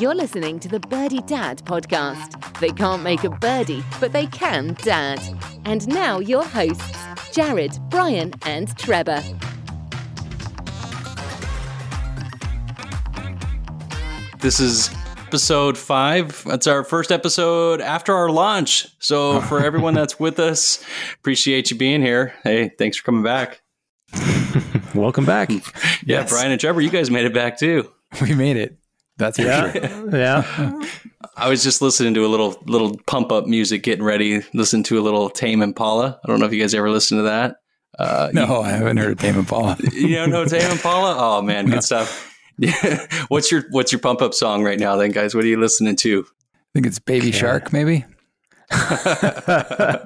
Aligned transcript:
You're 0.00 0.14
listening 0.14 0.58
to 0.60 0.68
the 0.68 0.80
Birdie 0.80 1.20
Dad 1.20 1.58
podcast. 1.66 2.58
They 2.58 2.70
can't 2.70 3.02
make 3.02 3.22
a 3.24 3.28
birdie, 3.28 3.84
but 4.00 4.12
they 4.12 4.26
can 4.28 4.74
dad. 4.80 5.20
And 5.66 5.86
now 5.86 6.20
your 6.20 6.42
hosts, 6.42 6.96
Jared, 7.32 7.78
Bryan, 7.90 8.32
and 8.46 8.74
Trevor. 8.78 9.22
This 14.38 14.58
is 14.58 14.88
episode 15.26 15.76
five. 15.76 16.44
That's 16.46 16.66
our 16.66 16.82
first 16.82 17.12
episode 17.12 17.82
after 17.82 18.14
our 18.14 18.30
launch. 18.30 18.86
So 19.00 19.40
for 19.42 19.62
everyone 19.62 19.92
that's 19.92 20.18
with 20.18 20.38
us, 20.40 20.82
appreciate 21.18 21.70
you 21.70 21.76
being 21.76 22.00
here. 22.00 22.32
Hey, 22.42 22.70
thanks 22.70 22.96
for 22.96 23.04
coming 23.04 23.22
back. 23.22 23.60
Welcome 24.94 25.26
back. 25.26 25.50
Yeah, 25.50 25.60
Yes. 26.06 26.30
Bryan 26.30 26.52
and 26.52 26.60
Trevor, 26.60 26.80
you 26.80 26.88
guys 26.90 27.10
made 27.10 27.26
it 27.26 27.34
back 27.34 27.58
too. 27.58 27.92
We 28.22 28.34
made 28.34 28.56
it. 28.56 28.79
That's 29.20 29.36
for 29.38 29.44
Yeah. 29.44 29.72
sure. 29.72 30.10
yeah. 30.18 30.80
I 31.36 31.48
was 31.48 31.62
just 31.62 31.80
listening 31.80 32.14
to 32.14 32.26
a 32.26 32.28
little 32.28 32.60
little 32.66 32.98
pump 33.06 33.30
up 33.32 33.46
music, 33.46 33.82
getting 33.84 34.04
ready. 34.04 34.42
Listen 34.52 34.82
to 34.84 34.98
a 34.98 35.02
little 35.02 35.30
Tame 35.30 35.62
Impala. 35.62 36.18
I 36.24 36.28
don't 36.28 36.40
know 36.40 36.46
if 36.46 36.52
you 36.52 36.60
guys 36.60 36.74
ever 36.74 36.90
listened 36.90 37.20
to 37.20 37.22
that. 37.24 37.56
Uh, 37.98 38.30
No, 38.32 38.60
I 38.62 38.70
haven't 38.70 38.96
heard 38.96 39.12
of 39.12 39.18
Tame 39.18 39.36
Impala. 39.38 39.76
you 39.92 40.16
don't 40.16 40.30
know 40.30 40.44
Tame 40.44 40.70
Impala? 40.70 41.14
Oh 41.18 41.42
man, 41.42 41.66
good 41.66 41.84
stuff. 41.84 42.26
Yeah. 42.58 43.06
What's 43.28 43.50
your 43.52 43.62
What's 43.70 43.92
your 43.92 44.00
pump 44.00 44.20
up 44.20 44.34
song 44.34 44.64
right 44.64 44.78
now, 44.78 44.96
then, 44.96 45.12
guys? 45.12 45.34
What 45.34 45.44
are 45.44 45.48
you 45.48 45.58
listening 45.60 45.96
to? 45.96 46.24
I 46.26 46.68
think 46.74 46.86
it's 46.86 46.98
Baby 46.98 47.32
Shark, 47.32 47.72
maybe. 47.72 48.04
I 48.72 50.04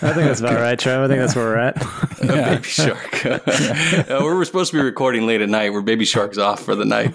think 0.00 0.16
that's 0.16 0.40
about 0.40 0.54
right, 0.60 0.78
Trev. 0.78 1.02
I 1.02 1.08
think 1.08 1.20
that's 1.20 1.36
where 1.36 1.44
we're 1.44 1.56
at. 1.58 1.76
A 2.22 2.26
Baby 2.26 2.62
Shark. 2.62 3.24
Uh, 4.08 4.20
we're 4.22 4.44
supposed 4.44 4.70
to 4.70 4.76
be 4.78 4.82
recording 4.82 5.26
late 5.26 5.40
at 5.40 5.48
night. 5.48 5.70
Where 5.70 5.82
Baby 5.82 6.04
Shark's 6.04 6.38
off 6.38 6.62
for 6.62 6.74
the 6.74 6.84
night. 6.84 7.14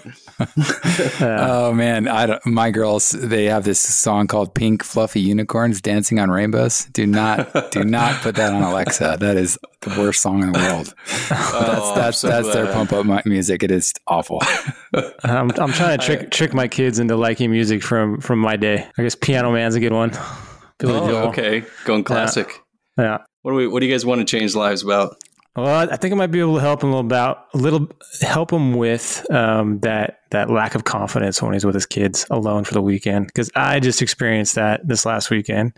Oh 1.20 1.72
man, 1.72 2.06
I 2.08 2.26
don't, 2.26 2.46
my 2.46 2.70
girls 2.70 3.10
they 3.10 3.46
have 3.46 3.64
this 3.64 3.80
song 3.80 4.26
called 4.26 4.54
"Pink 4.54 4.84
Fluffy 4.84 5.20
Unicorns 5.20 5.80
Dancing 5.80 6.18
on 6.20 6.30
Rainbows." 6.30 6.84
Do 6.86 7.06
not, 7.06 7.72
do 7.72 7.82
not 7.84 8.20
put 8.22 8.36
that 8.36 8.52
on 8.52 8.62
Alexa. 8.62 9.16
That 9.20 9.36
is 9.36 9.58
the 9.80 9.90
worst 10.00 10.22
song 10.22 10.42
in 10.42 10.52
the 10.52 10.58
world. 10.58 10.94
Oh, 11.30 11.92
That's 11.96 11.96
that's 11.96 12.18
so 12.18 12.28
that's 12.28 12.52
their 12.52 12.72
pump 12.72 12.92
up 12.92 13.04
mu- 13.06 13.20
music. 13.24 13.62
It 13.62 13.70
is 13.70 13.92
awful. 14.06 14.40
I'm, 15.24 15.50
I'm 15.50 15.72
trying 15.72 15.98
to 15.98 16.04
trick 16.04 16.30
trick 16.30 16.54
my 16.54 16.68
kids 16.68 16.98
into 16.98 17.16
liking 17.16 17.50
music 17.50 17.82
from 17.82 18.20
from 18.20 18.38
my 18.38 18.56
day. 18.56 18.86
I 18.96 19.02
guess 19.02 19.14
Piano 19.14 19.52
Man's 19.52 19.74
a 19.74 19.80
good 19.80 19.92
one. 19.92 20.12
Oh, 20.82 21.08
Joel. 21.08 21.28
okay, 21.28 21.64
going 21.84 22.04
classic. 22.04 22.60
Yeah. 22.98 23.18
What 23.42 23.52
do 23.52 23.56
we? 23.56 23.68
What 23.68 23.80
do 23.80 23.86
you 23.86 23.92
guys 23.92 24.04
want 24.04 24.20
to 24.20 24.24
change 24.24 24.54
lives 24.54 24.82
about? 24.82 25.16
Well, 25.56 25.88
I 25.88 25.96
think 25.96 26.12
I 26.12 26.16
might 26.16 26.32
be 26.32 26.40
able 26.40 26.56
to 26.56 26.60
help 26.60 26.82
him 26.82 26.88
a 26.88 26.96
little 26.96 27.06
about 27.06 27.46
a 27.54 27.58
little 27.58 27.88
help 28.20 28.52
him 28.52 28.74
with 28.74 29.24
um, 29.30 29.78
that 29.80 30.18
that 30.32 30.50
lack 30.50 30.74
of 30.74 30.82
confidence 30.82 31.40
when 31.40 31.52
he's 31.52 31.64
with 31.64 31.76
his 31.76 31.86
kids 31.86 32.26
alone 32.28 32.64
for 32.64 32.74
the 32.74 32.82
weekend 32.82 33.28
because 33.28 33.52
I 33.54 33.78
just 33.78 34.02
experienced 34.02 34.56
that 34.56 34.86
this 34.86 35.06
last 35.06 35.30
weekend 35.30 35.74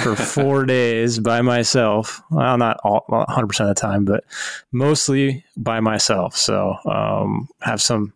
for 0.00 0.16
four 0.16 0.64
days 0.64 1.20
by 1.20 1.42
myself. 1.42 2.20
Well, 2.32 2.58
not 2.58 2.80
all 2.82 3.04
100 3.06 3.46
percent 3.46 3.70
of 3.70 3.76
the 3.76 3.80
time, 3.80 4.04
but 4.04 4.24
mostly 4.72 5.44
by 5.56 5.78
myself. 5.78 6.36
So 6.36 6.74
um, 6.84 7.48
have 7.60 7.80
some 7.80 8.14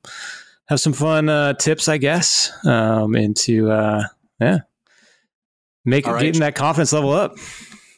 have 0.67 0.81
some 0.81 0.95
fun 0.95 1.29
uh, 1.29 1.53
tips, 1.53 1.87
I 1.87 1.99
guess, 1.99 2.51
um, 2.67 3.15
into 3.15 3.71
uh, 3.71 4.03
yeah, 4.41 4.59
make 5.89 6.07
All 6.07 6.15
right. 6.15 6.23
getting 6.23 6.41
that 6.41 6.55
confidence 6.55 6.93
level 6.93 7.11
up. 7.11 7.37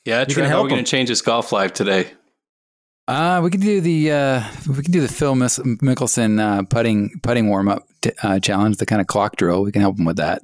Yeah, 0.05 0.24
can 0.24 0.34
Trevor, 0.34 0.48
how 0.48 0.55
are 0.55 0.58
help 0.58 0.64
we 0.64 0.70
going 0.70 0.84
to 0.84 0.91
change 0.91 1.08
his 1.08 1.22
golf 1.22 1.52
life 1.52 1.72
today? 1.72 2.10
Uh, 3.06 3.41
we 3.42 3.50
can 3.50 3.60
do 3.60 3.80
the 3.80 4.12
uh, 4.12 4.42
we 4.69 4.82
can 4.82 4.92
do 4.92 5.00
the 5.00 5.08
Phil 5.08 5.34
Mis- 5.34 5.58
Mickelson 5.58 6.41
uh, 6.41 6.62
putting 6.62 7.10
putting 7.22 7.48
warm 7.48 7.69
up 7.69 7.84
t- 8.02 8.12
uh, 8.22 8.38
challenge, 8.38 8.77
the 8.77 8.86
kind 8.86 9.00
of 9.00 9.08
clock 9.08 9.36
drill. 9.36 9.62
We 9.62 9.72
can 9.72 9.82
help 9.82 9.98
him 9.98 10.05
with 10.05 10.16
that. 10.19 10.42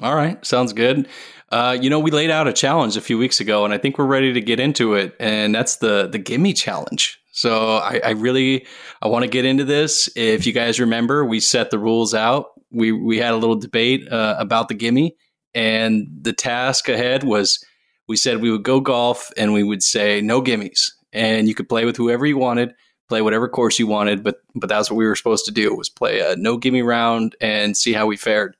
All 0.00 0.14
right, 0.14 0.44
sounds 0.46 0.72
good. 0.72 1.08
Uh, 1.50 1.76
you 1.80 1.90
know, 1.90 1.98
we 1.98 2.10
laid 2.10 2.30
out 2.30 2.46
a 2.46 2.52
challenge 2.52 2.96
a 2.96 3.00
few 3.00 3.18
weeks 3.18 3.40
ago, 3.40 3.64
and 3.64 3.74
I 3.74 3.78
think 3.78 3.98
we're 3.98 4.06
ready 4.06 4.32
to 4.32 4.40
get 4.40 4.60
into 4.60 4.94
it. 4.94 5.16
And 5.18 5.54
that's 5.54 5.76
the 5.76 6.08
the 6.08 6.18
gimme 6.18 6.52
challenge. 6.54 7.20
So 7.32 7.76
I, 7.76 8.00
I 8.04 8.10
really 8.10 8.66
I 9.02 9.08
want 9.08 9.24
to 9.24 9.28
get 9.28 9.44
into 9.44 9.64
this. 9.64 10.08
If 10.14 10.46
you 10.46 10.52
guys 10.52 10.78
remember, 10.78 11.24
we 11.24 11.40
set 11.40 11.70
the 11.70 11.78
rules 11.78 12.14
out. 12.14 12.46
We 12.70 12.92
we 12.92 13.18
had 13.18 13.32
a 13.32 13.36
little 13.36 13.56
debate 13.56 14.10
uh, 14.10 14.36
about 14.38 14.68
the 14.68 14.74
gimme, 14.74 15.16
and 15.54 16.06
the 16.22 16.32
task 16.32 16.88
ahead 16.88 17.24
was 17.24 17.64
we 18.08 18.16
said 18.16 18.40
we 18.40 18.50
would 18.50 18.62
go 18.62 18.80
golf 18.80 19.30
and 19.36 19.52
we 19.52 19.62
would 19.62 19.82
say 19.82 20.20
no 20.20 20.42
gimmies, 20.42 20.92
and 21.12 21.48
you 21.48 21.54
could 21.54 21.68
play 21.68 21.84
with 21.84 21.96
whoever 21.96 22.26
you 22.26 22.38
wanted, 22.38 22.74
play 23.08 23.22
whatever 23.22 23.48
course 23.48 23.78
you 23.78 23.86
wanted, 23.86 24.22
but 24.22 24.42
but 24.54 24.68
that's 24.68 24.90
what 24.90 24.96
we 24.96 25.06
were 25.06 25.16
supposed 25.16 25.44
to 25.46 25.52
do 25.52 25.74
was 25.74 25.88
play 25.88 26.20
a 26.20 26.36
no 26.36 26.56
gimme 26.56 26.82
round 26.82 27.36
and 27.40 27.76
see 27.76 27.92
how 27.92 28.06
we 28.06 28.16
fared. 28.16 28.56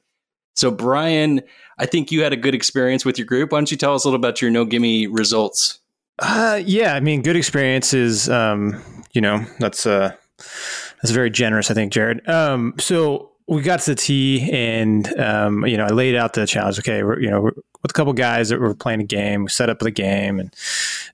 So, 0.55 0.71
Bryan, 0.71 1.43
I 1.79 1.87
think 1.87 2.13
you 2.13 2.23
had 2.23 2.33
a 2.33 2.37
good 2.37 2.55
experience 2.55 3.05
with 3.05 3.17
your 3.17 3.27
group. 3.27 3.53
Why 3.53 3.59
don't 3.59 3.71
you 3.71 3.77
tell 3.77 3.95
us 3.95 4.05
a 4.05 4.09
little 4.09 4.21
about 4.21 4.43
your 4.43 4.51
no 4.51 4.65
gimme 4.65 5.07
results? 5.07 5.79
Uh, 6.19 6.61
yeah, 6.65 6.95
I 6.95 7.01
mean, 7.01 7.23
good 7.23 7.37
experiences. 7.37 8.29
Um, 8.29 8.83
you 9.13 9.21
know, 9.21 9.47
that's 9.59 9.87
uh, 9.87 10.13
that's 10.39 11.11
very 11.11 11.31
generous, 11.31 11.71
I 11.71 11.75
think, 11.75 11.93
Jared. 11.93 12.29
Um, 12.29 12.75
so 12.79 13.30
we 13.51 13.63
got 13.63 13.81
to 13.81 13.91
the 13.91 13.95
tee, 13.97 14.49
and 14.53 15.13
um, 15.19 15.67
you 15.67 15.77
know, 15.77 15.85
I 15.85 15.89
laid 15.89 16.15
out 16.15 16.35
the 16.35 16.47
challenge. 16.47 16.79
Okay, 16.79 16.99
you 16.99 17.29
know, 17.29 17.43
with 17.43 17.91
a 17.91 17.93
couple 17.93 18.13
guys 18.13 18.49
that 18.51 18.61
were 18.61 18.75
playing 18.75 19.01
a 19.01 19.05
game, 19.05 19.43
we 19.43 19.51
set 19.51 19.69
up 19.69 19.81
the 19.81 19.91
game, 19.91 20.39
and 20.39 20.55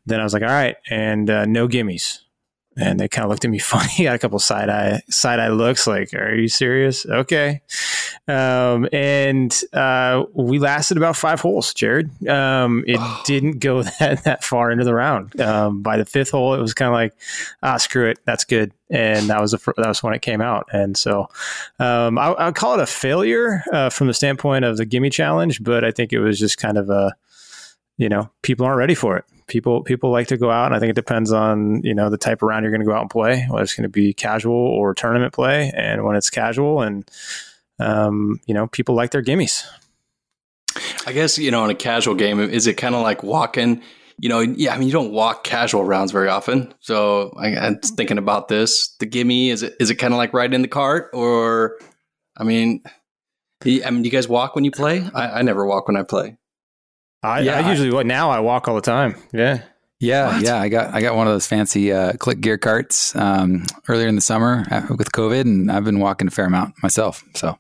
then 0.04 0.20
I 0.20 0.22
was 0.22 0.34
like, 0.34 0.42
all 0.42 0.48
right, 0.48 0.76
and 0.91 1.30
uh, 1.30 1.47
no 1.47 1.66
gimmies. 1.66 2.20
And 2.78 3.00
they 3.00 3.08
kind 3.08 3.24
of 3.24 3.30
looked 3.30 3.47
at 3.47 3.50
me 3.50 3.58
funny, 3.58 4.04
got 4.04 4.14
a 4.14 4.19
couple 4.19 4.38
side 4.38 4.69
eye 4.69 5.00
side 5.08 5.41
eye 5.41 5.48
looks, 5.48 5.86
like, 5.86 6.12
"Are 6.12 6.34
you 6.34 6.48
serious?" 6.48 7.06
Okay, 7.06 7.62
um, 8.28 8.88
and 8.92 9.62
uh, 9.72 10.25
we 10.34 10.59
lasted 10.59 10.97
about 10.97 11.16
five 11.16 11.41
holes, 11.41 11.72
Jared. 11.72 12.26
Um, 12.26 12.82
it 12.87 13.00
didn't 13.25 13.60
go 13.60 13.82
that, 14.00 14.25
that 14.25 14.44
far 14.44 14.70
into 14.70 14.84
the 14.84 14.94
round. 14.94 15.41
Um, 15.41 15.82
by 15.82 15.97
the 15.97 16.04
fifth 16.04 16.31
hole, 16.31 16.54
it 16.54 16.60
was 16.60 16.75
kind 16.75 16.88
of 16.88 16.94
like, 16.94 17.15
ah, 17.62 17.76
screw 17.76 18.09
it, 18.09 18.19
that's 18.25 18.44
good. 18.44 18.72
And 18.91 19.31
that 19.31 19.41
was 19.41 19.53
the 19.53 19.59
that 19.76 19.88
was 19.88 20.03
when 20.03 20.15
it 20.15 20.22
came 20.22 20.41
out. 20.41 20.69
And 20.72 20.97
so, 20.97 21.28
um, 21.78 22.19
I, 22.19 22.34
I 22.38 22.53
call 22.53 22.75
it 22.75 22.82
a 22.82 22.86
failure 22.86 23.62
uh, 23.72 23.91
from 23.91 24.06
the 24.06 24.15
standpoint 24.15 24.65
of 24.65 24.76
the 24.76 24.84
gimme 24.84 25.10
challenge, 25.10 25.62
but 25.62 25.84
I 25.84 25.91
think 25.91 26.12
it 26.12 26.20
was 26.20 26.38
just 26.38 26.59
kind 26.59 26.78
of 26.78 26.88
a, 26.91 27.15
you 27.97 28.09
know, 28.09 28.31
people 28.42 28.66
aren't 28.66 28.78
ready 28.78 28.94
for 28.94 29.16
it. 29.16 29.25
People 29.48 29.82
people 29.82 30.10
like 30.10 30.28
to 30.28 30.36
go 30.36 30.50
out, 30.50 30.66
and 30.66 30.75
I 30.75 30.81
think 30.81 30.91
it 30.91 30.97
depends 30.97 31.32
on 31.32 31.81
you 31.84 31.94
know 31.94 32.10
the 32.10 32.19
type 32.19 32.42
of 32.42 32.48
round 32.48 32.65
you're 32.65 32.72
going 32.72 32.81
to 32.81 32.86
go 32.86 32.94
out 32.94 33.03
and 33.03 33.10
play, 33.10 33.47
whether 33.48 33.62
it's 33.62 33.75
going 33.75 33.84
to 33.84 33.88
be 33.88 34.12
casual 34.12 34.54
or 34.54 34.92
tournament 34.92 35.32
play. 35.32 35.72
And 35.76 36.04
when 36.04 36.16
it's 36.16 36.31
casual 36.31 36.82
and 36.82 37.09
um, 37.78 38.41
you 38.47 38.54
know, 38.54 38.66
people 38.66 38.94
like 38.94 39.10
their 39.10 39.22
gimmies. 39.22 39.64
I 41.06 41.12
guess, 41.12 41.38
you 41.38 41.50
know, 41.50 41.64
in 41.64 41.70
a 41.70 41.75
casual 41.75 42.14
game, 42.14 42.41
is 42.41 42.66
it 42.66 42.75
kind 42.75 42.94
of 42.94 43.03
like 43.03 43.22
walking? 43.22 43.82
You 44.19 44.28
know, 44.28 44.41
yeah, 44.41 44.75
I 44.75 44.78
mean, 44.78 44.88
you 44.88 44.92
don't 44.92 45.12
walk 45.12 45.44
casual 45.44 45.84
rounds 45.84 46.10
very 46.10 46.28
often. 46.28 46.72
So 46.81 47.34
I, 47.38 47.54
I'm 47.56 47.78
thinking 47.81 48.19
about 48.19 48.48
this. 48.48 48.94
The 48.98 49.06
gimme, 49.06 49.50
is 49.50 49.62
it 49.62 49.75
is 49.78 49.91
it 49.91 49.97
kind 49.97 50.12
of 50.12 50.19
like 50.19 50.32
riding 50.32 50.54
in 50.54 50.62
the 50.62 50.69
cart? 50.69 51.10
Or, 51.12 51.78
I 52.36 52.44
mean, 52.44 52.82
y- 53.65 53.81
I 53.84 53.91
mean, 53.91 54.03
do 54.03 54.06
you 54.06 54.10
guys 54.12 54.28
walk 54.28 54.54
when 54.54 54.65
you 54.65 54.70
play? 54.70 55.06
I, 55.15 55.38
I 55.41 55.42
never 55.42 55.65
walk 55.66 55.86
when 55.88 55.97
I 55.97 56.03
play. 56.03 56.36
I, 57.22 57.41
Yeah, 57.41 57.59
I 57.59 57.70
usually 57.70 57.91
well, 57.91 58.04
now 58.04 58.31
I 58.31 58.41
walk 58.41 58.69
all 58.69 58.75
the 58.75 58.81
time. 58.81 59.16
Yeah. 59.32 59.62
Yeah, 59.98 60.26
What? 60.34 60.42
yeah. 60.42 60.60
I 60.60 60.69
got 60.69 60.92
I 60.94 61.00
got 61.00 61.16
one 61.16 61.26
of 61.26 61.32
those 61.32 61.47
fancy 61.47 61.91
uh, 61.92 62.12
Clicgear 62.15 62.60
carts 62.60 63.16
um, 63.16 63.65
earlier 63.88 64.09
in 64.09 64.15
the 64.15 64.20
summer 64.20 64.66
uh, 64.70 64.86
with 64.91 65.10
COVID, 65.12 65.41
and 65.42 65.70
I've 65.72 65.84
been 65.84 66.00
walking 66.00 66.28
a 66.28 66.31
fair 66.31 66.44
amount 66.47 66.75
myself. 66.82 67.25
So 67.34 67.59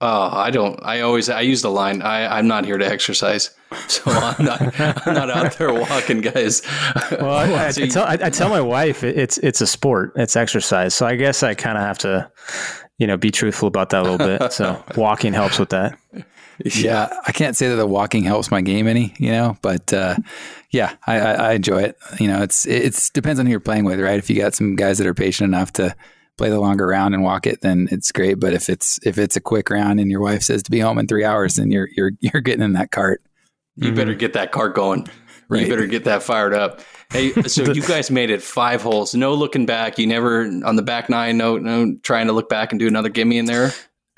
Oh, 0.00 0.30
I 0.32 0.50
don't. 0.50 0.78
I 0.84 1.00
always 1.00 1.28
I 1.28 1.40
use 1.40 1.62
the 1.62 1.70
line. 1.70 2.02
I 2.02 2.38
I'm 2.38 2.46
not 2.46 2.64
here 2.64 2.78
to 2.78 2.86
exercise, 2.86 3.50
so 3.88 4.02
I'm 4.06 4.44
not 4.44 4.80
I'm 4.80 5.14
not 5.14 5.28
out 5.30 5.52
there 5.58 5.72
walking, 5.74 6.20
guys. 6.20 6.62
Well, 7.10 7.30
I, 7.34 7.46
I, 7.50 7.66
I, 7.66 7.70
So 7.72 7.80
you- 7.80 7.90
tell, 7.90 8.04
I, 8.04 8.12
I 8.22 8.30
tell 8.30 8.48
my 8.48 8.60
wife 8.60 9.02
it, 9.02 9.18
it's 9.18 9.38
it's 9.38 9.60
a 9.60 9.66
sport, 9.66 10.12
it's 10.14 10.36
exercise. 10.36 10.94
So 10.94 11.04
I 11.06 11.16
guess 11.16 11.42
I 11.42 11.54
kind 11.54 11.76
of 11.76 11.82
have 11.82 11.98
to, 11.98 12.30
you 12.98 13.06
know, 13.08 13.16
be 13.16 13.30
truthful 13.32 13.66
about 13.66 13.90
that 13.90 14.02
a 14.02 14.08
little 14.08 14.18
bit. 14.18 14.52
So 14.52 14.80
walking 14.96 15.32
helps 15.32 15.58
with 15.58 15.70
that. 15.70 15.98
yeah, 16.64 17.08
I 17.26 17.32
can't 17.32 17.56
say 17.56 17.68
that 17.68 17.76
the 17.76 17.86
walking 17.86 18.22
helps 18.24 18.50
my 18.50 18.60
game 18.60 18.86
any, 18.88 19.14
you 19.18 19.30
know, 19.32 19.56
but 19.62 19.92
uh, 19.92 20.16
yeah, 20.70 20.94
I, 21.06 21.18
I, 21.20 21.32
I 21.32 21.52
enjoy 21.54 21.82
it. 21.82 21.96
You 22.20 22.28
know, 22.28 22.42
it's 22.42 22.66
it's 22.66 23.10
depends 23.10 23.40
on 23.40 23.46
who 23.46 23.50
you're 23.50 23.60
playing 23.60 23.84
with, 23.84 24.00
right? 24.00 24.18
If 24.18 24.30
you 24.30 24.36
got 24.36 24.54
some 24.54 24.76
guys 24.76 24.98
that 24.98 25.06
are 25.08 25.14
patient 25.14 25.48
enough 25.48 25.72
to 25.74 25.94
play 26.38 26.48
the 26.48 26.60
longer 26.60 26.86
round 26.86 27.14
and 27.14 27.22
walk 27.22 27.46
it, 27.46 27.60
then 27.60 27.88
it's 27.90 28.12
great. 28.12 28.40
But 28.40 28.54
if 28.54 28.70
it's 28.70 28.98
if 29.02 29.18
it's 29.18 29.36
a 29.36 29.40
quick 29.40 29.68
round 29.68 30.00
and 30.00 30.10
your 30.10 30.20
wife 30.20 30.42
says 30.42 30.62
to 30.62 30.70
be 30.70 30.80
home 30.80 30.98
in 30.98 31.06
three 31.06 31.24
hours, 31.24 31.56
then 31.56 31.70
you're 31.70 31.88
you're 31.94 32.12
you're 32.20 32.40
getting 32.40 32.64
in 32.64 32.72
that 32.74 32.90
cart. 32.90 33.20
You 33.76 33.92
better 33.92 34.14
get 34.14 34.32
that 34.32 34.50
cart 34.50 34.74
going. 34.74 35.08
Right. 35.48 35.62
You 35.62 35.68
better 35.68 35.86
get 35.86 36.04
that 36.04 36.22
fired 36.22 36.52
up. 36.52 36.80
Hey, 37.10 37.32
so 37.44 37.62
you 37.72 37.80
guys 37.80 38.10
made 38.10 38.30
it 38.30 38.42
five 38.42 38.82
holes, 38.82 39.14
no 39.14 39.34
looking 39.34 39.66
back. 39.66 39.98
You 39.98 40.06
never 40.06 40.42
on 40.42 40.76
the 40.76 40.82
back 40.82 41.08
nine, 41.08 41.38
no, 41.38 41.58
no 41.58 41.96
trying 42.02 42.26
to 42.26 42.32
look 42.32 42.48
back 42.48 42.72
and 42.72 42.78
do 42.78 42.86
another 42.86 43.08
gimme 43.08 43.38
in 43.38 43.44
there, 43.44 43.72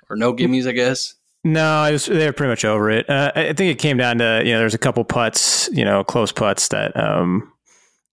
or 0.08 0.16
no 0.16 0.34
gimmies, 0.34 0.66
I 0.66 0.72
guess. 0.72 1.14
No, 1.44 1.64
I 1.64 1.92
was, 1.92 2.06
they 2.06 2.26
were 2.26 2.32
pretty 2.32 2.50
much 2.50 2.64
over 2.64 2.90
it. 2.90 3.08
Uh, 3.08 3.32
I 3.36 3.48
I 3.48 3.52
think 3.52 3.70
it 3.70 3.78
came 3.78 3.96
down 3.96 4.18
to 4.18 4.42
you 4.44 4.52
know 4.52 4.58
there's 4.58 4.74
a 4.74 4.78
couple 4.78 5.04
putts, 5.04 5.68
you 5.72 5.84
know, 5.84 6.02
close 6.02 6.32
putts 6.32 6.68
that 6.68 6.96
um, 6.96 7.52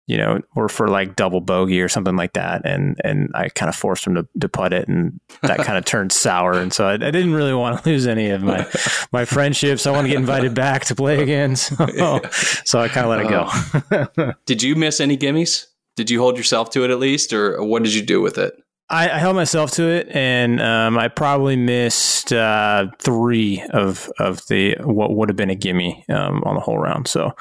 you 0.08 0.18
know, 0.18 0.42
or 0.56 0.70
for 0.70 0.88
like 0.88 1.18
double 1.18 1.42
bogey 1.42 1.82
or 1.82 1.90
something 1.90 2.16
like 2.16 2.34
that. 2.34 2.62
And 2.66 3.00
and 3.04 3.30
I 3.36 3.50
kind 3.50 3.68
of 3.70 3.76
forced 3.76 4.08
him 4.08 4.16
to, 4.16 4.28
to 4.40 4.50
putt 4.50 4.74
it, 4.74 4.88
and 4.88 5.20
that 5.42 5.60
kind 5.60 5.78
of 5.78 5.86
turned 5.86 6.14
sour. 6.14 6.54
And 6.54 6.74
so 6.74 6.88
I, 6.88 6.94
I, 6.94 6.98
didn't 6.98 7.34
really 7.34 7.54
want 7.54 7.84
to 7.84 7.90
lose 7.90 8.08
any 8.08 8.30
of 8.30 8.42
my 8.42 8.66
my 9.12 9.26
friendships. 9.26 9.86
I 9.86 9.92
want 9.92 10.06
to 10.06 10.10
get 10.10 10.18
invited 10.18 10.56
back 10.56 10.86
to 10.86 10.96
play 10.96 11.22
again. 11.22 11.56
So, 11.78 12.22
so 12.66 12.80
I 12.80 12.88
kind 12.88 13.06
of 13.06 13.10
let 13.10 13.22
it 13.22 13.30
go. 13.30 14.18
Uh, 14.18 14.34
did 14.46 14.64
you 14.64 14.76
miss 14.76 15.00
any 15.00 15.18
gimmies? 15.18 15.66
Did 15.96 16.10
you 16.10 16.20
hold 16.20 16.38
yourself 16.38 16.70
to 16.72 16.84
it 16.84 16.92
at 16.92 17.00
least, 17.00 17.34
or 17.34 17.64
what 17.64 17.84
did 17.84 17.94
you 17.94 18.02
do 18.02 18.22
with 18.22 18.38
it? 18.38 18.54
I, 18.90 19.10
I 19.10 19.18
held 19.18 19.36
myself 19.36 19.72
to 19.72 19.84
it, 19.90 20.08
and 20.12 20.62
um, 20.62 20.98
I 20.98 21.10
probably 21.10 21.58
missed 21.58 22.32
uh, 22.32 22.88
three 23.00 23.62
of 23.72 24.10
of 24.18 24.46
the 24.48 24.76
what 24.82 25.14
would 25.14 25.30
have 25.30 25.36
been 25.36 25.50
a 25.50 25.56
gimme 25.56 26.06
um, 26.10 26.42
on 26.46 26.56
the 26.56 26.62
whole 26.62 26.78
round. 26.78 27.08
So 27.08 27.36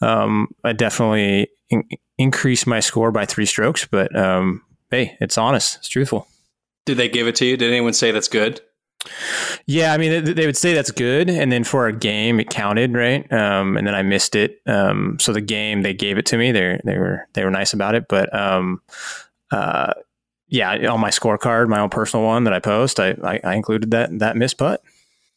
um, 0.00 0.48
I 0.64 0.72
definitely 0.72 1.48
in- 1.68 1.88
increased 2.18 2.66
my 2.66 2.80
score 2.80 3.12
by 3.12 3.24
three 3.24 3.46
strokes. 3.46 3.86
But 3.86 4.14
um, 4.16 4.62
hey, 4.90 5.16
it's 5.20 5.38
honest, 5.38 5.76
it's 5.76 5.88
truthful. 5.88 6.26
Did 6.86 6.96
they 6.96 7.08
give 7.08 7.28
it 7.28 7.36
to 7.36 7.44
you? 7.44 7.56
Did 7.56 7.70
anyone 7.70 7.92
say 7.92 8.10
that's 8.10 8.28
good? 8.28 8.60
Yeah, 9.66 9.94
I 9.94 9.96
mean, 9.96 10.24
they, 10.24 10.32
they 10.32 10.46
would 10.46 10.56
say 10.56 10.74
that's 10.74 10.90
good, 10.90 11.30
and 11.30 11.50
then 11.50 11.64
for 11.64 11.86
a 11.86 11.92
game, 11.92 12.38
it 12.38 12.50
counted, 12.50 12.92
right? 12.94 13.32
Um, 13.32 13.76
and 13.76 13.86
then 13.86 13.94
I 13.94 14.02
missed 14.02 14.34
it. 14.34 14.60
Um, 14.66 15.18
so 15.18 15.32
the 15.32 15.40
game, 15.40 15.82
they 15.82 15.94
gave 15.94 16.18
it 16.18 16.26
to 16.26 16.36
me. 16.36 16.52
They 16.52 16.80
they 16.84 16.98
were 16.98 17.28
they 17.34 17.44
were 17.44 17.50
nice 17.50 17.72
about 17.72 17.94
it, 17.94 18.06
but 18.08 18.34
um, 18.34 18.82
uh, 19.52 19.94
yeah, 20.50 20.88
on 20.88 21.00
my 21.00 21.10
scorecard, 21.10 21.68
my 21.68 21.80
own 21.80 21.90
personal 21.90 22.26
one 22.26 22.44
that 22.44 22.52
I 22.52 22.58
post, 22.58 23.00
I, 23.00 23.10
I, 23.22 23.40
I 23.42 23.54
included 23.54 23.92
that 23.92 24.18
that 24.18 24.36
miss 24.36 24.52
putt. 24.52 24.82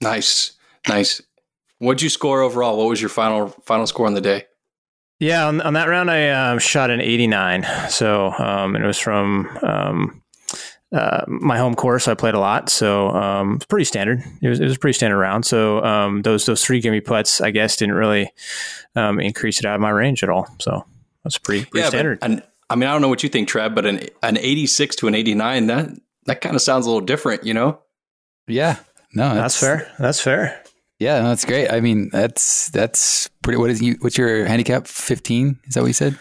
Nice, 0.01 0.54
nice. 0.89 1.21
What'd 1.77 2.01
you 2.01 2.10
score 2.10 2.42
overall? 2.42 2.77
What 2.77 2.89
was 2.89 3.00
your 3.00 3.10
final 3.10 3.50
final 3.63 3.88
score 3.88 4.07
on 4.07 4.15
the 4.15 4.21
day? 4.21 4.45
Yeah, 5.19 5.48
on, 5.48 5.62
on 5.62 5.74
that 5.74 5.88
round, 5.88 6.12
I 6.12 6.30
uh, 6.30 6.60
shot 6.60 6.89
an 6.89 7.00
89. 7.00 7.65
So, 7.89 8.31
um, 8.31 8.75
and 8.75 8.83
it 8.83 8.88
was 8.88 9.00
from 9.00 9.48
um, 9.62 10.21
uh, 10.92 11.24
my 11.27 11.57
home 11.57 11.75
course. 11.75 12.07
I 12.07 12.13
played 12.13 12.33
a 12.33 12.39
lot, 12.39 12.69
so 12.69 13.09
um, 13.09 13.56
it's 13.56 13.66
pretty 13.66 13.86
standard. 13.86 14.21
It 14.42 14.50
was, 14.50 14.59
it 14.59 14.66
was 14.66 14.75
a 14.75 14.80
pretty 14.80 14.95
standard 14.95 15.19
round. 15.19 15.45
So 15.45 15.83
um, 15.83 16.24
those 16.24 16.45
those 16.45 16.66
three 16.66 16.81
gimme 16.81 17.00
putts, 17.00 17.39
I 17.39 17.51
guess, 17.51 17.77
didn't 17.77 17.95
really 17.95 18.31
um, 18.95 19.19
increase 19.19 19.59
it 19.59 19.66
out 19.66 19.75
of 19.75 19.81
my 19.81 19.92
range 19.92 20.24
at 20.24 20.30
all. 20.30 20.48
So 20.59 20.86
that's 21.24 21.38
pretty, 21.38 21.66
pretty 21.66 21.83
yeah, 21.83 21.89
standard. 21.89 22.19
But, 22.19 22.30
and 22.30 22.44
I 22.73 22.75
mean, 22.75 22.89
I 22.89 22.91
don't 22.91 23.03
know 23.03 23.07
what 23.07 23.21
you 23.21 23.29
think, 23.29 23.47
Trev, 23.47 23.75
but 23.75 23.85
an 23.85 24.09
an 24.23 24.35
86 24.35 24.95
to 24.95 25.07
an 25.07 25.13
89, 25.13 25.67
that 25.67 25.89
that 26.25 26.41
kind 26.41 26.55
of 26.55 26.61
sounds 26.63 26.87
a 26.87 26.89
little 26.89 27.05
different, 27.05 27.43
you 27.43 27.53
know? 27.53 27.79
Yeah. 28.47 28.77
No, 29.13 29.35
that's, 29.35 29.59
that's 29.59 29.59
fair. 29.59 29.91
That's 29.99 30.19
fair. 30.19 30.63
Yeah, 30.97 31.19
no, 31.21 31.29
that's 31.29 31.45
great. 31.45 31.69
I 31.69 31.81
mean, 31.81 32.09
that's 32.11 32.69
that's 32.69 33.29
pretty. 33.43 33.57
What 33.57 33.69
is 33.69 33.79
you? 33.79 33.97
What's 33.99 34.17
your 34.17 34.45
handicap? 34.45 34.87
Fifteen? 34.87 35.59
Is 35.67 35.75
that 35.75 35.81
what 35.81 35.87
you 35.87 35.93
said? 35.93 36.17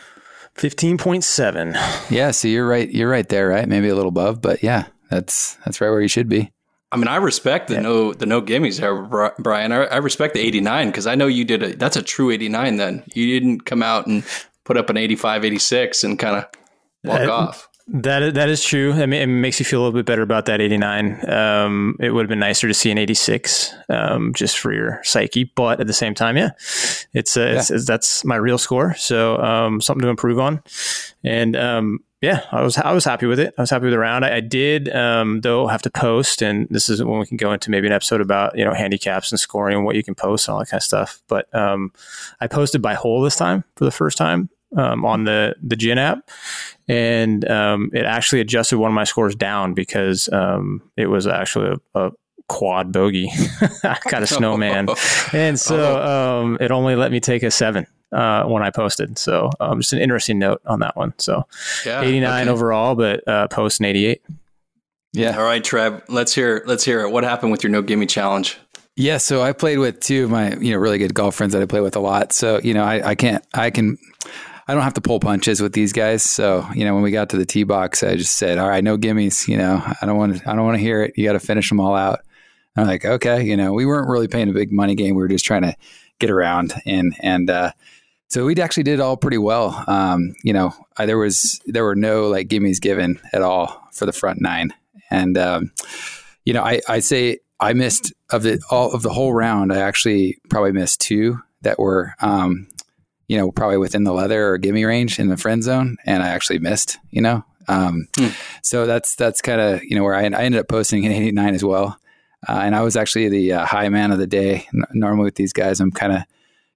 Fifteen 0.54 0.98
point 0.98 1.24
seven. 1.24 1.74
Yeah, 2.10 2.32
so 2.32 2.48
you're 2.48 2.68
right. 2.68 2.90
You're 2.90 3.08
right 3.08 3.26
there, 3.28 3.48
right? 3.48 3.66
Maybe 3.66 3.88
a 3.88 3.94
little 3.94 4.10
above, 4.10 4.42
but 4.42 4.62
yeah, 4.62 4.88
that's 5.08 5.54
that's 5.64 5.80
right 5.80 5.88
where 5.88 6.02
you 6.02 6.08
should 6.08 6.28
be. 6.28 6.52
I 6.90 6.96
mean, 6.96 7.08
I 7.08 7.16
respect 7.16 7.68
the 7.68 7.74
yeah. 7.74 7.80
no 7.80 8.12
the 8.12 8.26
no 8.26 8.42
gimmies 8.42 8.78
there, 8.80 9.30
Bryan. 9.38 9.72
I, 9.72 9.84
I 9.84 9.96
respect 9.98 10.34
the 10.34 10.40
eighty 10.40 10.60
nine 10.60 10.88
because 10.88 11.06
I 11.06 11.14
know 11.14 11.26
you 11.26 11.46
did 11.46 11.62
a 11.62 11.76
that's 11.76 11.96
a 11.96 12.02
true 12.02 12.30
eighty 12.30 12.50
nine. 12.50 12.76
Then 12.76 13.02
you 13.14 13.38
didn't 13.38 13.60
come 13.64 13.82
out 13.82 14.06
and 14.06 14.24
put 14.64 14.76
up 14.76 14.90
an 14.90 14.96
85, 14.96 15.44
86 15.44 16.04
and 16.04 16.18
kind 16.18 16.36
of 16.36 16.44
walk 17.04 17.18
that, 17.18 17.28
off. 17.28 17.68
That 17.88 18.34
that 18.34 18.48
is 18.48 18.64
true. 18.64 18.92
I 18.92 19.06
mean, 19.06 19.22
it 19.22 19.26
makes 19.26 19.58
you 19.58 19.64
feel 19.64 19.80
a 19.80 19.82
little 19.82 19.98
bit 19.98 20.06
better 20.06 20.22
about 20.22 20.46
that 20.46 20.60
89. 20.60 21.28
Um, 21.28 21.96
it 21.98 22.10
would 22.10 22.22
have 22.22 22.28
been 22.28 22.38
nicer 22.38 22.68
to 22.68 22.74
see 22.74 22.90
an 22.90 22.98
86, 22.98 23.74
um, 23.88 24.32
just 24.34 24.58
for 24.58 24.72
your 24.72 25.00
psyche. 25.02 25.44
But 25.44 25.80
at 25.80 25.88
the 25.88 25.92
same 25.92 26.14
time, 26.14 26.36
yeah, 26.36 26.50
it's, 27.12 27.36
uh, 27.36 27.40
yeah. 27.40 27.58
it's, 27.58 27.70
it's 27.70 27.86
that's 27.86 28.24
my 28.24 28.36
real 28.36 28.58
score. 28.58 28.94
So 28.94 29.36
um, 29.38 29.80
something 29.80 30.02
to 30.02 30.08
improve 30.08 30.38
on. 30.38 30.62
And 31.24 31.56
um, 31.56 32.00
yeah, 32.22 32.44
I 32.52 32.62
was 32.62 32.78
I 32.78 32.92
was 32.92 33.04
happy 33.04 33.26
with 33.26 33.40
it. 33.40 33.52
I 33.58 33.62
was 33.62 33.70
happy 33.70 33.86
with 33.86 33.92
the 33.92 33.98
round. 33.98 34.24
I, 34.24 34.36
I 34.36 34.40
did 34.40 34.88
um, 34.94 35.40
though 35.40 35.66
have 35.66 35.82
to 35.82 35.90
post, 35.90 36.40
and 36.40 36.68
this 36.70 36.88
is 36.88 37.02
when 37.02 37.18
we 37.18 37.26
can 37.26 37.36
go 37.36 37.52
into 37.52 37.68
maybe 37.68 37.88
an 37.88 37.92
episode 37.92 38.20
about 38.20 38.56
you 38.56 38.64
know 38.64 38.72
handicaps 38.72 39.32
and 39.32 39.40
scoring 39.40 39.76
and 39.76 39.84
what 39.84 39.96
you 39.96 40.04
can 40.04 40.14
post 40.14 40.46
and 40.46 40.52
all 40.52 40.60
that 40.60 40.70
kind 40.70 40.78
of 40.78 40.84
stuff. 40.84 41.20
But 41.26 41.52
um, 41.52 41.92
I 42.40 42.46
posted 42.46 42.80
by 42.80 42.94
hole 42.94 43.22
this 43.22 43.34
time 43.34 43.64
for 43.74 43.84
the 43.84 43.90
first 43.90 44.16
time 44.16 44.50
um, 44.76 45.04
on 45.04 45.24
the 45.24 45.56
the 45.60 45.74
GHIN 45.74 45.98
app, 45.98 46.30
and 46.86 47.48
um, 47.50 47.90
it 47.92 48.04
actually 48.04 48.40
adjusted 48.40 48.78
one 48.78 48.92
of 48.92 48.94
my 48.94 49.04
scores 49.04 49.34
down 49.34 49.74
because 49.74 50.28
um, 50.32 50.80
it 50.96 51.06
was 51.06 51.26
actually 51.26 51.76
a, 51.94 52.00
a 52.00 52.12
quad 52.46 52.92
bogey. 52.92 53.30
I 53.82 53.98
got 54.08 54.22
a 54.22 54.26
snowman, 54.28 54.88
and 55.32 55.58
so 55.58 56.00
um, 56.00 56.56
it 56.60 56.70
only 56.70 56.94
let 56.94 57.10
me 57.10 57.18
take 57.18 57.42
a 57.42 57.50
seven 57.50 57.88
uh, 58.12 58.44
when 58.44 58.62
I 58.62 58.70
posted. 58.70 59.18
So 59.18 59.50
um, 59.60 59.80
just 59.80 59.92
an 59.92 60.00
interesting 60.00 60.38
note 60.38 60.62
on 60.66 60.80
that 60.80 60.96
one. 60.96 61.14
So 61.18 61.46
yeah, 61.84 62.02
89 62.02 62.42
okay. 62.42 62.50
overall, 62.50 62.94
but 62.94 63.26
uh, 63.26 63.48
post 63.48 63.80
an 63.80 63.86
88. 63.86 64.22
Yeah. 65.12 65.36
All 65.36 65.44
right, 65.44 65.62
Trev. 65.62 66.02
Let's 66.08 66.34
hear. 66.34 66.62
Let's 66.66 66.84
hear 66.84 67.00
it. 67.00 67.10
What 67.10 67.24
happened 67.24 67.52
with 67.52 67.62
your 67.62 67.70
no 67.70 67.82
gimme 67.82 68.06
challenge? 68.06 68.58
Yeah, 68.96 69.18
so 69.18 69.40
I 69.40 69.52
played 69.52 69.78
with 69.78 70.00
two 70.00 70.24
of 70.24 70.30
my 70.30 70.54
you 70.56 70.72
know 70.72 70.78
really 70.78 70.98
good 70.98 71.14
golf 71.14 71.34
friends 71.34 71.52
that 71.54 71.62
I 71.62 71.66
play 71.66 71.80
with 71.80 71.96
a 71.96 72.00
lot. 72.00 72.32
So 72.32 72.60
you 72.62 72.74
know 72.74 72.84
I, 72.84 73.10
I 73.10 73.14
can't 73.14 73.44
I 73.54 73.70
can 73.70 73.98
I 74.68 74.74
don't 74.74 74.82
have 74.82 74.94
to 74.94 75.00
pull 75.00 75.18
punches 75.18 75.60
with 75.60 75.72
these 75.72 75.92
guys. 75.92 76.22
So 76.22 76.66
you 76.74 76.84
know 76.84 76.94
when 76.94 77.02
we 77.02 77.10
got 77.10 77.30
to 77.30 77.38
the 77.38 77.46
tee 77.46 77.64
box, 77.64 78.02
I 78.02 78.16
just 78.16 78.36
said, 78.36 78.58
all 78.58 78.68
right, 78.68 78.84
no 78.84 78.98
gimmies. 78.98 79.48
You 79.48 79.56
know 79.56 79.82
I 80.00 80.06
don't 80.06 80.16
want 80.16 80.36
to 80.36 80.50
I 80.50 80.54
don't 80.54 80.64
want 80.64 80.76
to 80.76 80.82
hear 80.82 81.02
it. 81.02 81.14
You 81.16 81.26
got 81.26 81.32
to 81.32 81.40
finish 81.40 81.68
them 81.68 81.80
all 81.80 81.94
out. 81.94 82.20
I'm 82.76 82.86
like, 82.86 83.04
okay, 83.04 83.42
you 83.42 83.56
know 83.56 83.72
we 83.72 83.86
weren't 83.86 84.08
really 84.08 84.28
playing 84.28 84.50
a 84.50 84.54
big 84.54 84.72
money 84.72 84.94
game. 84.94 85.14
We 85.14 85.22
were 85.22 85.28
just 85.28 85.44
trying 85.44 85.62
to 85.62 85.74
get 86.18 86.30
around 86.30 86.74
and 86.84 87.14
and 87.20 87.48
uh, 87.48 87.72
so 88.32 88.46
we 88.46 88.56
actually 88.56 88.84
did 88.84 88.98
all 88.98 89.18
pretty 89.18 89.36
well. 89.36 89.84
Um, 89.86 90.34
you 90.42 90.54
know, 90.54 90.74
I, 90.96 91.04
there 91.04 91.18
was 91.18 91.60
there 91.66 91.84
were 91.84 91.94
no 91.94 92.28
like 92.28 92.48
gimmies 92.48 92.80
given 92.80 93.20
at 93.34 93.42
all 93.42 93.86
for 93.92 94.06
the 94.06 94.12
front 94.12 94.40
nine, 94.40 94.72
and 95.10 95.36
um, 95.36 95.70
you 96.46 96.54
know, 96.54 96.62
I 96.62 96.80
I 96.88 97.00
say 97.00 97.40
I 97.60 97.74
missed 97.74 98.14
of 98.30 98.42
the 98.42 98.58
all 98.70 98.90
of 98.94 99.02
the 99.02 99.10
whole 99.10 99.34
round. 99.34 99.70
I 99.70 99.80
actually 99.80 100.38
probably 100.48 100.72
missed 100.72 101.02
two 101.02 101.42
that 101.60 101.78
were 101.78 102.14
um, 102.22 102.68
you 103.28 103.36
know 103.36 103.50
probably 103.50 103.76
within 103.76 104.04
the 104.04 104.14
leather 104.14 104.48
or 104.48 104.56
gimme 104.56 104.86
range 104.86 105.18
in 105.18 105.28
the 105.28 105.36
friend 105.36 105.62
zone, 105.62 105.98
and 106.06 106.22
I 106.22 106.28
actually 106.28 106.58
missed. 106.58 106.96
You 107.10 107.20
know, 107.20 107.44
um, 107.68 108.08
hmm. 108.16 108.28
so 108.62 108.86
that's 108.86 109.14
that's 109.14 109.42
kind 109.42 109.60
of 109.60 109.84
you 109.84 109.94
know 109.94 110.04
where 110.04 110.14
I, 110.14 110.22
I 110.22 110.44
ended 110.44 110.58
up 110.58 110.68
posting 110.68 111.04
an 111.04 111.12
89 111.12 111.54
as 111.54 111.64
well. 111.64 111.98
Uh, 112.48 112.62
and 112.64 112.74
I 112.74 112.80
was 112.80 112.96
actually 112.96 113.28
the 113.28 113.52
uh, 113.52 113.66
high 113.66 113.90
man 113.90 114.10
of 114.10 114.18
the 114.18 114.26
day. 114.26 114.66
N- 114.74 114.84
normally 114.94 115.26
with 115.26 115.36
these 115.36 115.52
guys, 115.52 115.78
I'm 115.80 115.92
kind 115.92 116.12
of 116.12 116.22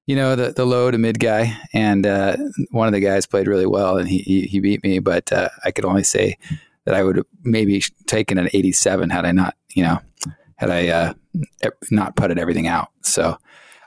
you 0.06 0.14
know, 0.14 0.37
the, 0.37 0.53
the 0.53 0.64
low 0.64 0.91
to 0.91 0.99
mid 0.99 1.19
guy. 1.19 1.56
And 1.73 2.06
uh, 2.06 2.37
one 2.70 2.87
of 2.87 2.94
the 2.94 3.00
guys 3.00 3.26
played 3.26 3.49
really 3.49 3.67
well 3.67 3.99
and 3.99 4.08
he, 4.08 4.19
he, 4.19 4.43
he 4.43 4.61
beat 4.61 4.82
me, 4.82 5.00
but 5.00 5.32
uh, 5.32 5.49
I 5.64 5.73
could 5.73 5.85
only 5.85 6.05
say 6.05 6.38
that 6.85 6.94
I 6.94 7.03
would 7.03 7.17
have 7.17 7.26
maybe 7.43 7.82
taken 8.06 8.38
an 8.38 8.49
87 8.53 9.11
had 9.11 9.26
I 9.26 9.32
not, 9.32 9.57
you 9.75 9.83
know, 9.83 9.99
had 10.57 10.71
I 10.71 10.88
uh, 10.88 11.14
not 11.90 12.16
putted 12.16 12.38
everything 12.38 12.69
out. 12.69 12.88
So, 13.02 13.37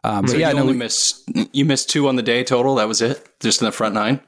um, 0.03 0.27
so 0.27 0.37
yeah, 0.37 0.49
you 0.49 0.55
no, 0.55 0.61
only 0.61 0.75
missed, 0.75 1.29
you 1.53 1.65
missed 1.65 1.89
two 1.89 2.07
on 2.07 2.17
the 2.17 2.21
day 2.21 2.43
total. 2.43 2.75
That 2.75 2.87
was 2.87 3.01
it, 3.01 3.39
just 3.39 3.61
in 3.61 3.65
the 3.65 3.71
front 3.71 3.95
nine. 3.95 4.21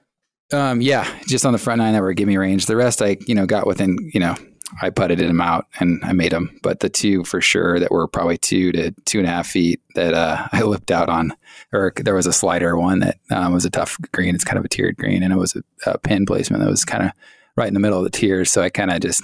Um, 0.54 0.82
yeah, 0.82 1.08
just 1.28 1.46
on 1.46 1.54
the 1.54 1.60
front 1.60 1.80
nine 1.80 1.94
that 1.94 2.02
were 2.02 2.14
gimme 2.14 2.38
range. 2.38 2.66
The 2.66 2.76
rest 2.76 3.02
I, 3.02 3.18
you 3.26 3.36
know, 3.36 3.46
got 3.46 3.66
within, 3.66 3.98
you 4.14 4.20
know, 4.20 4.36
I 4.82 4.90
putted 4.90 5.20
them 5.20 5.42
out 5.42 5.68
and 5.80 6.00
I 6.04 6.14
made 6.14 6.32
them. 6.32 6.58
But 6.62 6.80
the 6.80 6.90
two 6.90 7.24
for 7.24 7.42
sure 7.42 7.80
that 7.80 7.92
were 7.92 8.08
probably 8.08 8.38
two 8.38 8.72
to 8.74 8.92
two 9.06 9.20
and 9.20 9.28
a 9.28 9.32
half 9.32 9.48
feet 9.48 9.82
that 9.96 10.14
uh, 10.14 10.48
I 10.52 10.62
lipped 10.64 10.92
out 10.92 11.10
on, 11.10 11.34
or 11.74 11.94
there 11.96 12.16
was 12.16 12.28
a 12.28 12.34
slider 12.34 12.78
one 12.78 13.00
that 13.00 13.18
um, 13.30 13.54
was 13.54 13.66
a 13.66 13.70
tough 13.70 13.98
green. 14.12 14.36
It's 14.36 14.44
kind 14.44 14.60
of 14.60 14.66
a 14.66 14.70
tiered 14.70 14.98
green, 14.98 15.24
and 15.24 15.34
it 15.34 15.38
was 15.38 15.56
a, 15.56 15.64
a 15.90 15.98
pin 15.98 16.26
placement 16.26 16.64
that 16.64 16.70
was 16.70 16.86
kind 16.86 17.06
of 17.06 17.12
right 17.56 17.68
in 17.68 17.74
the 17.74 17.80
middle 17.80 17.98
of 17.98 18.04
the 18.04 18.10
tiers. 18.10 18.52
So 18.52 18.62
I 18.62 18.70
kind 18.70 18.92
of 18.92 19.02
just 19.02 19.24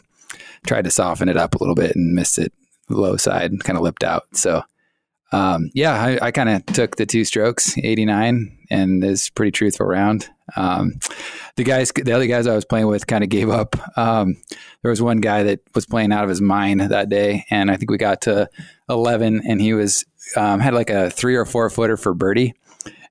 tried 0.65 0.83
to 0.83 0.91
soften 0.91 1.29
it 1.29 1.37
up 1.37 1.55
a 1.55 1.59
little 1.59 1.75
bit 1.75 1.95
and 1.95 2.13
missed 2.13 2.37
it 2.37 2.51
low 2.89 3.17
side 3.17 3.51
and 3.51 3.63
kind 3.63 3.77
of 3.77 3.83
lipped 3.83 4.03
out. 4.03 4.23
So 4.33 4.63
um, 5.31 5.69
yeah, 5.73 5.93
I, 5.93 6.27
I 6.27 6.31
kind 6.31 6.49
of 6.49 6.65
took 6.67 6.95
the 6.95 7.05
two 7.05 7.25
strokes, 7.25 7.77
89, 7.77 8.57
and 8.69 9.03
it's 9.03 9.29
pretty 9.29 9.51
truthful 9.51 9.85
round. 9.85 10.29
Um, 10.55 10.99
the 11.57 11.63
guys, 11.63 11.91
the 11.91 12.13
other 12.13 12.27
guys 12.27 12.47
I 12.47 12.55
was 12.55 12.63
playing 12.63 12.87
with 12.87 13.07
kind 13.07 13.23
of 13.23 13.29
gave 13.29 13.49
up. 13.49 13.75
Um, 13.97 14.37
there 14.81 14.89
was 14.89 15.01
one 15.01 15.19
guy 15.19 15.43
that 15.43 15.59
was 15.75 15.85
playing 15.85 16.13
out 16.13 16.23
of 16.23 16.29
his 16.29 16.41
mind 16.41 16.79
that 16.79 17.09
day, 17.09 17.45
and 17.49 17.69
I 17.69 17.75
think 17.75 17.91
we 17.91 17.97
got 17.97 18.21
to 18.21 18.49
11, 18.89 19.41
and 19.45 19.61
he 19.61 19.73
was 19.73 20.05
um, 20.35 20.59
had 20.59 20.73
like 20.73 20.89
a 20.89 21.09
three 21.09 21.35
or 21.35 21.45
four 21.45 21.69
footer 21.69 21.97
for 21.97 22.13
birdie, 22.13 22.53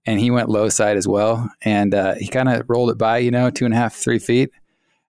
and 0.06 0.18
he 0.18 0.30
went 0.30 0.48
low 0.48 0.68
side 0.70 0.96
as 0.96 1.06
well, 1.06 1.50
and 1.62 1.94
uh, 1.94 2.14
he 2.14 2.28
kind 2.28 2.48
of 2.48 2.64
rolled 2.68 2.90
it 2.90 2.98
by, 2.98 3.18
you 3.18 3.30
know, 3.30 3.50
two 3.50 3.66
and 3.66 3.74
a 3.74 3.76
half, 3.76 3.94
three 3.94 4.18
feet. 4.18 4.50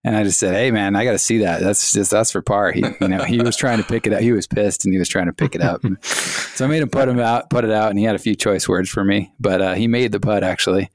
And 0.07 0.15
I 0.15 0.23
just 0.23 0.39
said, 0.39 0.53
"Hey, 0.53 0.71
man, 0.71 0.95
I 0.95 1.03
got 1.03 1.11
to 1.11 1.19
see 1.19 1.39
that. 1.39 1.59
That's 1.59 1.91
just 1.91 2.11
that's 2.11 2.31
for 2.31 2.41
par." 2.41 2.71
He, 2.71 2.81
you 3.01 3.09
know, 3.09 3.25
he 3.25 3.41
was 3.41 3.57
trying 3.57 3.79
to 3.79 3.83
pick 3.83 4.07
it 4.07 4.13
up. 4.13 4.21
He 4.21 4.31
was 4.31 4.47
pissed, 4.47 4.85
and 4.85 4.93
he 4.93 4.97
was 4.97 5.09
trying 5.09 5.25
to 5.25 5.33
pick 5.33 5.53
it 5.53 5.61
up. 5.61 5.81
so 6.01 6.63
I 6.63 6.69
made 6.69 6.81
him 6.81 6.89
put 6.89 7.09
him 7.09 7.19
out, 7.19 7.49
put 7.49 7.65
it 7.65 7.71
out, 7.71 7.89
and 7.89 7.99
he 7.99 8.05
had 8.05 8.15
a 8.15 8.19
few 8.19 8.33
choice 8.33 8.69
words 8.69 8.89
for 8.89 9.03
me. 9.03 9.33
But 9.37 9.61
uh, 9.61 9.73
he 9.73 9.89
made 9.89 10.13
the 10.13 10.21
putt 10.21 10.45
actually, 10.45 10.91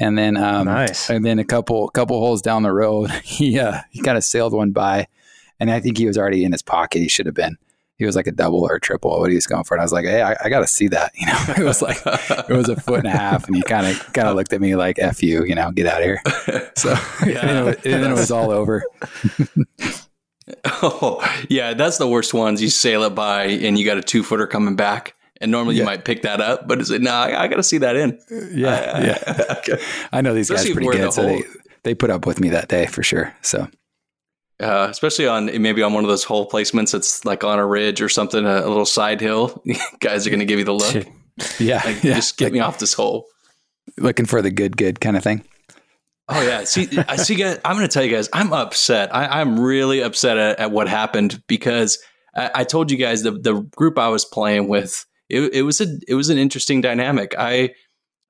and 0.00 0.18
then 0.18 0.36
um, 0.36 0.66
nice. 0.66 1.08
And 1.08 1.24
then 1.24 1.38
a 1.38 1.44
couple 1.44 1.88
couple 1.90 2.18
holes 2.18 2.42
down 2.42 2.64
the 2.64 2.72
road, 2.72 3.10
he 3.22 3.60
uh, 3.60 3.78
he 3.90 4.02
kind 4.02 4.18
of 4.18 4.24
sailed 4.24 4.52
one 4.52 4.72
by, 4.72 5.06
and 5.60 5.70
I 5.70 5.78
think 5.78 5.96
he 5.96 6.06
was 6.06 6.18
already 6.18 6.42
in 6.42 6.50
his 6.50 6.62
pocket. 6.62 6.98
He 6.98 7.06
should 7.06 7.26
have 7.26 7.36
been, 7.36 7.58
he 7.98 8.06
was 8.06 8.14
like 8.14 8.28
a 8.28 8.32
double 8.32 8.60
or 8.60 8.76
a 8.76 8.80
triple 8.80 9.18
what 9.18 9.28
he 9.28 9.34
was 9.34 9.46
going 9.46 9.64
for. 9.64 9.74
And 9.74 9.80
I 9.80 9.84
was 9.84 9.92
like, 9.92 10.04
hey, 10.04 10.22
I, 10.22 10.36
I 10.44 10.48
got 10.48 10.60
to 10.60 10.66
see 10.66 10.88
that. 10.88 11.12
You 11.18 11.26
know, 11.26 11.54
it 11.56 11.64
was 11.64 11.82
like 11.82 11.98
it 12.48 12.56
was 12.56 12.68
a 12.68 12.76
foot 12.76 13.00
and 13.00 13.08
a 13.08 13.10
half, 13.10 13.48
and 13.48 13.56
he 13.56 13.62
kind 13.62 13.86
of 13.86 14.12
kind 14.12 14.28
of 14.28 14.36
looked 14.36 14.52
at 14.52 14.60
me 14.60 14.76
like, 14.76 15.00
"F 15.00 15.20
you," 15.20 15.44
you 15.44 15.54
know, 15.54 15.72
get 15.72 15.86
out 15.86 16.00
of 16.00 16.04
here. 16.04 16.22
So 16.76 16.90
yeah. 17.26 17.66
and, 17.66 17.76
then 17.82 18.12
it 18.12 18.14
was 18.14 18.30
all 18.30 18.52
over. 18.52 18.84
oh 20.64 21.44
yeah, 21.48 21.74
that's 21.74 21.98
the 21.98 22.06
worst 22.06 22.32
ones. 22.32 22.62
You 22.62 22.68
sail 22.68 23.02
it 23.02 23.16
by, 23.16 23.46
and 23.46 23.76
you 23.76 23.84
got 23.84 23.98
a 23.98 24.02
two 24.02 24.22
footer 24.22 24.46
coming 24.46 24.76
back. 24.76 25.16
And 25.40 25.50
normally 25.50 25.74
yeah. 25.74 25.82
you 25.82 25.86
might 25.86 26.04
pick 26.04 26.22
that 26.22 26.40
up, 26.40 26.66
but 26.66 26.80
it's 26.80 26.90
like, 26.90 27.00
no, 27.00 27.10
nah, 27.10 27.22
I, 27.22 27.42
I 27.42 27.48
got 27.48 27.56
to 27.56 27.62
see 27.62 27.78
that 27.78 27.94
in. 27.96 28.18
Uh, 28.30 28.46
yeah, 28.52 28.92
I, 28.94 29.04
yeah. 29.04 29.44
okay. 29.58 29.82
I 30.12 30.20
know 30.20 30.34
these 30.34 30.50
Especially 30.50 30.74
guys 30.74 30.84
pretty 30.84 30.98
good, 30.98 31.08
the 31.08 31.12
so 31.12 31.22
they, 31.22 31.42
they 31.84 31.94
put 31.94 32.10
up 32.10 32.26
with 32.26 32.40
me 32.40 32.48
that 32.50 32.68
day 32.68 32.86
for 32.86 33.02
sure. 33.02 33.34
So 33.42 33.68
uh, 34.60 34.88
especially 34.90 35.26
on 35.26 35.46
maybe 35.62 35.82
on 35.82 35.92
one 35.92 36.04
of 36.04 36.08
those 36.08 36.24
hole 36.24 36.48
placements 36.48 36.92
that's 36.92 37.24
like 37.24 37.44
on 37.44 37.58
a 37.58 37.66
ridge 37.66 38.00
or 38.00 38.08
something, 38.08 38.44
a, 38.44 38.60
a 38.60 38.68
little 38.68 38.86
side 38.86 39.20
hill. 39.20 39.62
Guys 40.00 40.26
are 40.26 40.30
going 40.30 40.40
to 40.40 40.46
give 40.46 40.58
you 40.58 40.64
the 40.64 40.74
look. 40.74 41.06
yeah, 41.58 41.82
like, 41.84 42.02
yeah. 42.02 42.14
Just 42.14 42.36
get 42.36 42.46
like, 42.46 42.52
me 42.54 42.60
off 42.60 42.78
this 42.78 42.94
hole. 42.94 43.26
Looking 43.96 44.26
for 44.26 44.42
the 44.42 44.50
good, 44.50 44.76
good 44.76 45.00
kind 45.00 45.16
of 45.16 45.22
thing. 45.22 45.44
Oh 46.28 46.42
yeah. 46.42 46.64
See, 46.64 46.88
I 47.08 47.16
see. 47.16 47.36
Guys, 47.36 47.58
I'm 47.64 47.76
going 47.76 47.88
to 47.88 47.92
tell 47.92 48.04
you 48.04 48.14
guys, 48.14 48.28
I'm 48.32 48.52
upset. 48.52 49.14
I, 49.14 49.40
am 49.40 49.58
really 49.58 50.02
upset 50.02 50.36
at, 50.36 50.58
at, 50.58 50.70
what 50.70 50.88
happened 50.88 51.42
because 51.46 51.98
I, 52.34 52.50
I, 52.56 52.64
told 52.64 52.90
you 52.90 52.98
guys 52.98 53.22
the 53.22 53.30
the 53.30 53.62
group 53.76 53.98
I 53.98 54.08
was 54.08 54.26
playing 54.26 54.68
with. 54.68 55.06
It, 55.30 55.54
it 55.54 55.62
was 55.62 55.80
a 55.80 55.86
it 56.06 56.14
was 56.14 56.28
an 56.28 56.36
interesting 56.36 56.82
dynamic. 56.82 57.34
I 57.38 57.70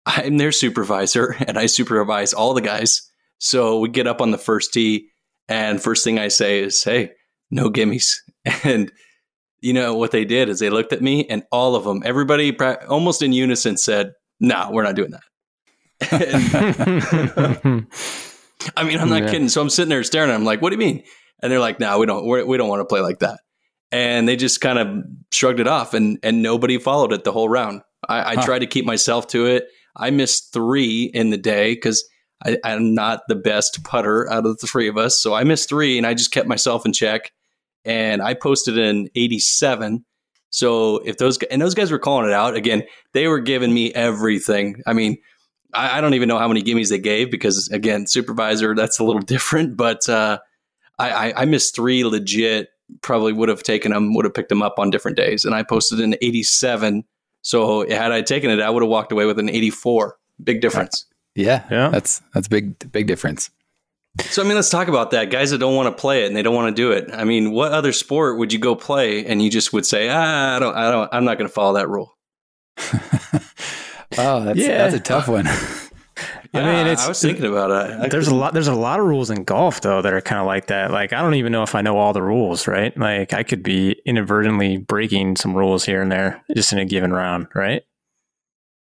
I'm 0.06 0.36
their 0.36 0.52
supervisor 0.52 1.34
and 1.46 1.58
I 1.58 1.66
supervise 1.66 2.32
all 2.32 2.54
the 2.54 2.60
guys. 2.60 3.02
So 3.38 3.80
we 3.80 3.88
get 3.88 4.06
up 4.06 4.20
on 4.20 4.30
the 4.30 4.38
first 4.38 4.72
tee 4.72 5.08
and 5.48 5.82
first 5.82 6.04
thing 6.04 6.18
I 6.18 6.28
say 6.28 6.60
is, 6.60 6.82
"Hey, 6.82 7.12
no 7.50 7.70
gimmies." 7.70 8.16
And 8.64 8.90
you 9.60 9.74
know 9.74 9.94
what 9.94 10.10
they 10.10 10.24
did 10.24 10.48
is 10.48 10.58
they 10.58 10.70
looked 10.70 10.94
at 10.94 11.02
me, 11.02 11.26
and 11.26 11.42
all 11.52 11.74
of 11.74 11.84
them, 11.84 12.02
everybody, 12.04 12.56
almost 12.88 13.22
in 13.22 13.32
unison, 13.32 13.76
said, 13.76 14.12
"No, 14.40 14.70
we're 14.72 14.84
not 14.84 14.94
doing 14.94 15.10
that." 15.10 15.22
I 18.76 18.84
mean, 18.84 18.98
I'm 18.98 19.08
not 19.08 19.22
yeah. 19.24 19.30
kidding. 19.30 19.48
So 19.48 19.60
I'm 19.60 19.70
sitting 19.70 19.90
there 19.90 20.02
staring. 20.04 20.30
I'm 20.30 20.44
like, 20.44 20.62
"What 20.62 20.70
do 20.70 20.76
you 20.76 20.78
mean?" 20.78 21.02
And 21.42 21.52
they're 21.52 21.60
like, 21.60 21.80
"No, 21.80 21.98
we 21.98 22.06
don't. 22.06 22.24
We're, 22.24 22.46
we 22.46 22.56
do 22.56 22.62
not 22.62 22.70
want 22.70 22.80
to 22.80 22.86
play 22.86 23.00
like 23.00 23.18
that." 23.18 23.40
And 23.90 24.28
they 24.28 24.36
just 24.36 24.60
kind 24.60 24.78
of 24.78 25.04
shrugged 25.32 25.60
it 25.60 25.66
off, 25.66 25.92
and 25.94 26.18
and 26.22 26.42
nobody 26.42 26.78
followed 26.78 27.12
it 27.12 27.24
the 27.24 27.32
whole 27.32 27.48
round. 27.48 27.82
I, 28.08 28.32
I 28.32 28.34
huh. 28.36 28.42
tried 28.42 28.60
to 28.60 28.66
keep 28.66 28.84
myself 28.84 29.26
to 29.28 29.46
it. 29.46 29.68
I 29.96 30.10
missed 30.10 30.52
three 30.52 31.04
in 31.04 31.30
the 31.30 31.36
day 31.36 31.74
because 31.74 32.08
I, 32.44 32.58
am 32.64 32.94
not 32.94 33.22
the 33.28 33.34
best 33.34 33.82
putter 33.84 34.30
out 34.30 34.46
of 34.46 34.58
the 34.58 34.66
three 34.66 34.88
of 34.88 34.96
us. 34.96 35.20
So 35.20 35.34
I 35.34 35.44
missed 35.44 35.68
three 35.68 35.98
and 35.98 36.06
I 36.06 36.14
just 36.14 36.30
kept 36.30 36.48
myself 36.48 36.86
in 36.86 36.92
check. 36.92 37.32
And 37.84 38.22
I 38.22 38.34
posted 38.34 38.78
an 38.78 39.08
87. 39.14 40.04
So 40.50 40.98
if 40.98 41.18
those 41.18 41.38
and 41.50 41.60
those 41.60 41.74
guys 41.74 41.90
were 41.90 41.98
calling 41.98 42.28
it 42.28 42.32
out 42.32 42.54
again, 42.54 42.84
they 43.12 43.28
were 43.28 43.40
giving 43.40 43.72
me 43.72 43.92
everything. 43.92 44.82
I 44.86 44.92
mean, 44.92 45.18
I, 45.74 45.98
I 45.98 46.00
don't 46.00 46.14
even 46.14 46.28
know 46.28 46.38
how 46.38 46.48
many 46.48 46.62
gimmies 46.62 46.90
they 46.90 46.98
gave 46.98 47.30
because 47.30 47.68
again, 47.68 48.06
supervisor 48.06 48.74
that's 48.74 48.98
a 48.98 49.04
little 49.04 49.22
different. 49.34 49.76
But 49.76 50.08
uh, 50.08 50.38
I, 50.98 51.10
I, 51.10 51.42
I 51.42 51.44
missed 51.44 51.74
three 51.74 52.04
legit. 52.04 52.68
Probably 53.02 53.32
would 53.32 53.50
have 53.50 53.62
taken 53.62 53.92
them, 53.92 54.14
would 54.14 54.24
have 54.24 54.34
picked 54.34 54.48
them 54.48 54.62
up 54.62 54.78
on 54.78 54.90
different 54.90 55.16
days. 55.16 55.44
And 55.44 55.54
I 55.54 55.62
posted 55.62 56.00
an 56.00 56.14
87. 56.22 57.04
So 57.42 57.88
had 57.88 58.12
I 58.12 58.22
taken 58.22 58.50
it, 58.50 58.60
I 58.60 58.70
would 58.70 58.82
have 58.82 58.90
walked 58.90 59.12
away 59.12 59.26
with 59.26 59.38
an 59.38 59.50
84. 59.50 60.16
Big 60.42 60.60
difference. 60.60 61.06
Yeah, 61.38 61.64
yeah, 61.70 61.88
that's 61.90 62.20
that's 62.34 62.48
big 62.48 62.90
big 62.90 63.06
difference. 63.06 63.50
So 64.22 64.42
I 64.42 64.44
mean, 64.44 64.56
let's 64.56 64.70
talk 64.70 64.88
about 64.88 65.12
that. 65.12 65.30
Guys 65.30 65.52
that 65.52 65.58
don't 65.58 65.76
want 65.76 65.94
to 65.94 66.00
play 66.00 66.24
it 66.24 66.26
and 66.26 66.34
they 66.34 66.42
don't 66.42 66.54
want 66.54 66.74
to 66.74 66.82
do 66.82 66.90
it. 66.90 67.08
I 67.12 67.22
mean, 67.22 67.52
what 67.52 67.70
other 67.70 67.92
sport 67.92 68.38
would 68.38 68.52
you 68.52 68.58
go 68.58 68.74
play 68.74 69.24
and 69.24 69.40
you 69.40 69.48
just 69.48 69.72
would 69.72 69.86
say, 69.86 70.08
ah, 70.08 70.56
I 70.56 70.58
don't, 70.58 70.74
I 70.74 70.90
don't, 70.90 71.08
I'm 71.12 71.24
not 71.24 71.38
going 71.38 71.48
to 71.48 71.54
follow 71.54 71.74
that 71.74 71.88
rule. 71.88 72.16
oh, 74.18 74.42
that's 74.44 74.58
yeah. 74.58 74.78
that's 74.78 74.94
a 74.96 75.00
tough 75.00 75.28
one. 75.28 75.44
Yeah, 75.44 75.52
I 76.54 76.64
mean, 76.64 76.86
it's, 76.88 77.04
I 77.04 77.08
was 77.08 77.22
thinking 77.22 77.44
about 77.44 77.70
it. 77.70 78.00
I 78.00 78.08
there's 78.08 78.26
a 78.26 78.34
lot. 78.34 78.52
There's 78.52 78.66
a 78.66 78.74
lot 78.74 78.98
of 78.98 79.06
rules 79.06 79.30
in 79.30 79.44
golf 79.44 79.80
though 79.80 80.02
that 80.02 80.12
are 80.12 80.20
kind 80.20 80.40
of 80.40 80.46
like 80.46 80.66
that. 80.66 80.90
Like 80.90 81.12
I 81.12 81.22
don't 81.22 81.34
even 81.34 81.52
know 81.52 81.62
if 81.62 81.76
I 81.76 81.82
know 81.82 81.98
all 81.98 82.12
the 82.12 82.22
rules. 82.22 82.66
Right? 82.66 82.96
Like 82.98 83.32
I 83.32 83.44
could 83.44 83.62
be 83.62 84.00
inadvertently 84.04 84.78
breaking 84.78 85.36
some 85.36 85.54
rules 85.54 85.84
here 85.84 86.02
and 86.02 86.10
there 86.10 86.42
just 86.56 86.72
in 86.72 86.80
a 86.80 86.84
given 86.84 87.12
round. 87.12 87.46
Right? 87.54 87.84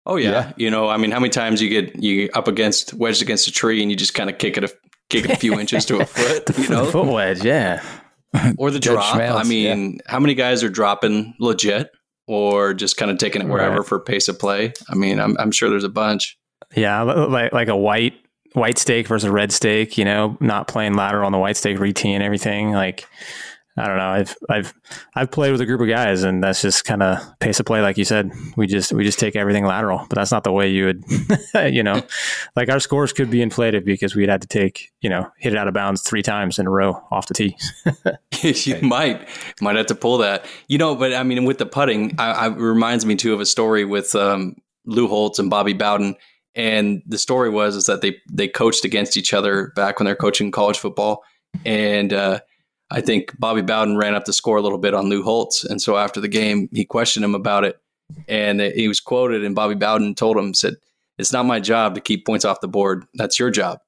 Oh 0.07 0.17
yeah. 0.17 0.31
yeah. 0.31 0.53
You 0.57 0.71
know, 0.71 0.89
I 0.89 0.97
mean, 0.97 1.11
how 1.11 1.21
many 1.21 1.31
times 1.31 1.63
you 1.63 1.69
get 1.69 2.03
you 2.03 2.31
up 2.35 2.49
against 2.49 2.95
wedged 2.95 3.23
against 3.23 3.49
a 3.49 3.53
tree 3.53 3.81
and 3.83 3.91
you 3.91 3.97
just 3.97 4.15
kind 4.15 4.29
of 4.29 4.39
kick 4.39 4.57
it 4.57 4.65
a 4.65 4.73
kick 5.11 5.25
it 5.25 5.31
a 5.31 5.37
few 5.37 5.59
inches 5.61 5.85
to 5.87 6.01
a 6.01 6.07
foot, 6.07 6.59
you 6.59 6.69
know? 6.69 6.87
foot 6.91 7.07
wedge, 7.07 7.45
yeah. 7.45 7.83
Or 8.59 8.73
the 8.73 8.81
drop. 8.81 9.15
I 9.15 9.45
mean, 9.45 9.93
yeah. 9.93 10.01
how 10.07 10.19
many 10.19 10.35
guys 10.35 10.65
are 10.65 10.69
dropping 10.69 11.35
legit 11.39 11.89
or 12.27 12.75
just 12.75 12.97
kind 12.97 13.09
of 13.13 13.19
taking 13.19 13.41
it 13.43 13.49
wherever 13.49 13.77
right. 13.77 13.87
for 13.87 14.01
pace 14.01 14.27
of 14.27 14.41
play? 14.41 14.73
I 14.89 14.97
mean, 14.97 15.21
I'm 15.21 15.37
I'm 15.39 15.53
sure 15.53 15.71
there's 15.71 15.85
a 15.85 15.89
bunch. 15.89 16.37
Yeah, 16.75 17.03
like 17.03 17.53
like 17.53 17.69
a 17.69 17.77
white 17.77 18.15
white 18.55 18.79
stake 18.79 19.07
versus 19.07 19.25
a 19.25 19.33
red 19.33 19.53
stake, 19.53 19.97
you 19.97 20.05
know, 20.05 20.37
not 20.41 20.67
playing 20.67 20.95
lateral 20.95 21.27
on 21.27 21.33
the 21.33 21.39
white 21.39 21.57
stake, 21.57 21.79
reteeing 21.79 22.23
everything. 22.23 22.73
Like 22.73 23.07
I 23.77 23.89
don't 23.89 23.97
know. 23.97 24.09
I've 24.09 24.37
I've 24.49 24.75
I've 25.17 25.31
played 25.33 25.51
with 25.51 25.61
a 25.61 25.67
group 25.67 25.81
of 25.81 25.89
guys, 25.89 26.23
and 26.23 26.43
that's 26.45 26.63
just 26.63 26.85
kind 26.85 27.03
of 27.03 27.19
pace 27.41 27.59
of 27.59 27.67
play, 27.67 27.81
like 27.81 27.99
you 27.99 28.05
said. 28.05 28.31
We 28.57 28.69
just 28.69 28.93
we 28.93 29.03
just 29.03 29.19
take 29.19 29.35
everything 29.35 29.65
lateral, 29.65 30.07
but 30.09 30.15
that's 30.15 30.31
not 30.31 30.45
the 30.45 30.53
way 30.53 30.69
you 30.71 30.85
would, 30.85 31.05
you 31.75 31.83
know, 31.83 32.01
like 32.57 32.71
our 32.71 32.79
scores 32.79 33.13
could 33.13 33.31
be 33.31 33.43
inflated 33.43 33.85
because 33.85 34.15
we'd 34.15 34.29
had 34.29 34.43
to 34.43 34.49
take 34.49 34.93
you 35.01 35.11
know 35.11 35.29
hit 35.39 35.53
it 35.53 35.59
out 35.59 35.67
of 35.67 35.75
bounds 35.75 36.03
three 36.03 36.23
times 36.23 36.61
in 36.61 36.69
a 36.69 36.71
row 36.71 37.03
off 37.11 37.27
the 37.27 37.35
tee. 37.35 37.57
you 38.43 38.81
might 38.81 39.29
might 39.61 39.75
have 39.75 39.87
to 39.87 39.97
pull 39.97 40.19
that, 40.19 40.47
you 40.69 40.79
know. 40.79 40.95
But 40.95 41.13
I 41.13 41.25
mean, 41.25 41.45
with 41.45 41.59
the 41.59 41.67
putting, 41.67 42.15
I, 42.17 42.31
I 42.31 42.47
reminds 42.47 43.05
me 43.05 43.17
too 43.17 43.35
of 43.35 43.41
a 43.41 43.47
story 43.47 43.85
with 43.85 44.15
um, 44.15 44.55
Lou 44.87 45.09
Holtz 45.09 45.41
and 45.41 45.51
Bobby 45.51 45.73
Bowden. 45.73 46.15
And 46.55 47.03
the 47.05 47.19
story 47.19 47.51
was 47.51 47.75
is 47.75 47.87
that 47.87 48.03
they 48.03 48.19
they 48.31 48.47
coached 48.47 48.85
against 48.85 49.17
each 49.17 49.35
other 49.35 49.73
back 49.75 49.99
when 49.99 50.05
they're 50.05 50.15
coaching 50.15 50.53
college 50.53 50.79
football, 50.79 51.25
and 51.65 52.13
uh, 52.13 52.39
I 52.91 53.01
think 53.01 53.39
Bobby 53.39 53.63
Bowden 53.63 53.97
ran 53.97 54.15
up 54.15 54.25
the 54.25 54.33
score 54.33 54.57
a 54.57 54.63
little 54.63 54.79
bit 54.79 54.95
on 54.95 55.09
Lou 55.09 55.23
Holtz. 55.23 55.65
And 55.65 55.81
so 55.81 55.97
after 55.97 56.21
the 56.21 56.29
game, 56.29 56.69
he 56.73 56.85
questioned 56.85 57.25
him 57.25 57.35
about 57.35 57.65
it. 57.65 57.81
And 58.29 58.61
he 58.61 58.87
was 58.87 59.01
quoted, 59.01 59.45
and 59.45 59.55
Bobby 59.55 59.75
Bowden 59.75 60.15
told 60.15 60.37
him, 60.37 60.53
said, 60.53 60.77
It's 61.19 61.33
not 61.33 61.47
my 61.47 61.59
job 61.59 61.95
to 61.95 62.01
keep 62.01 62.27
points 62.27 62.45
off 62.45 62.61
the 62.61 62.69
board. 62.69 63.07
That's 63.15 63.39
your 63.39 63.51
job. 63.51 63.79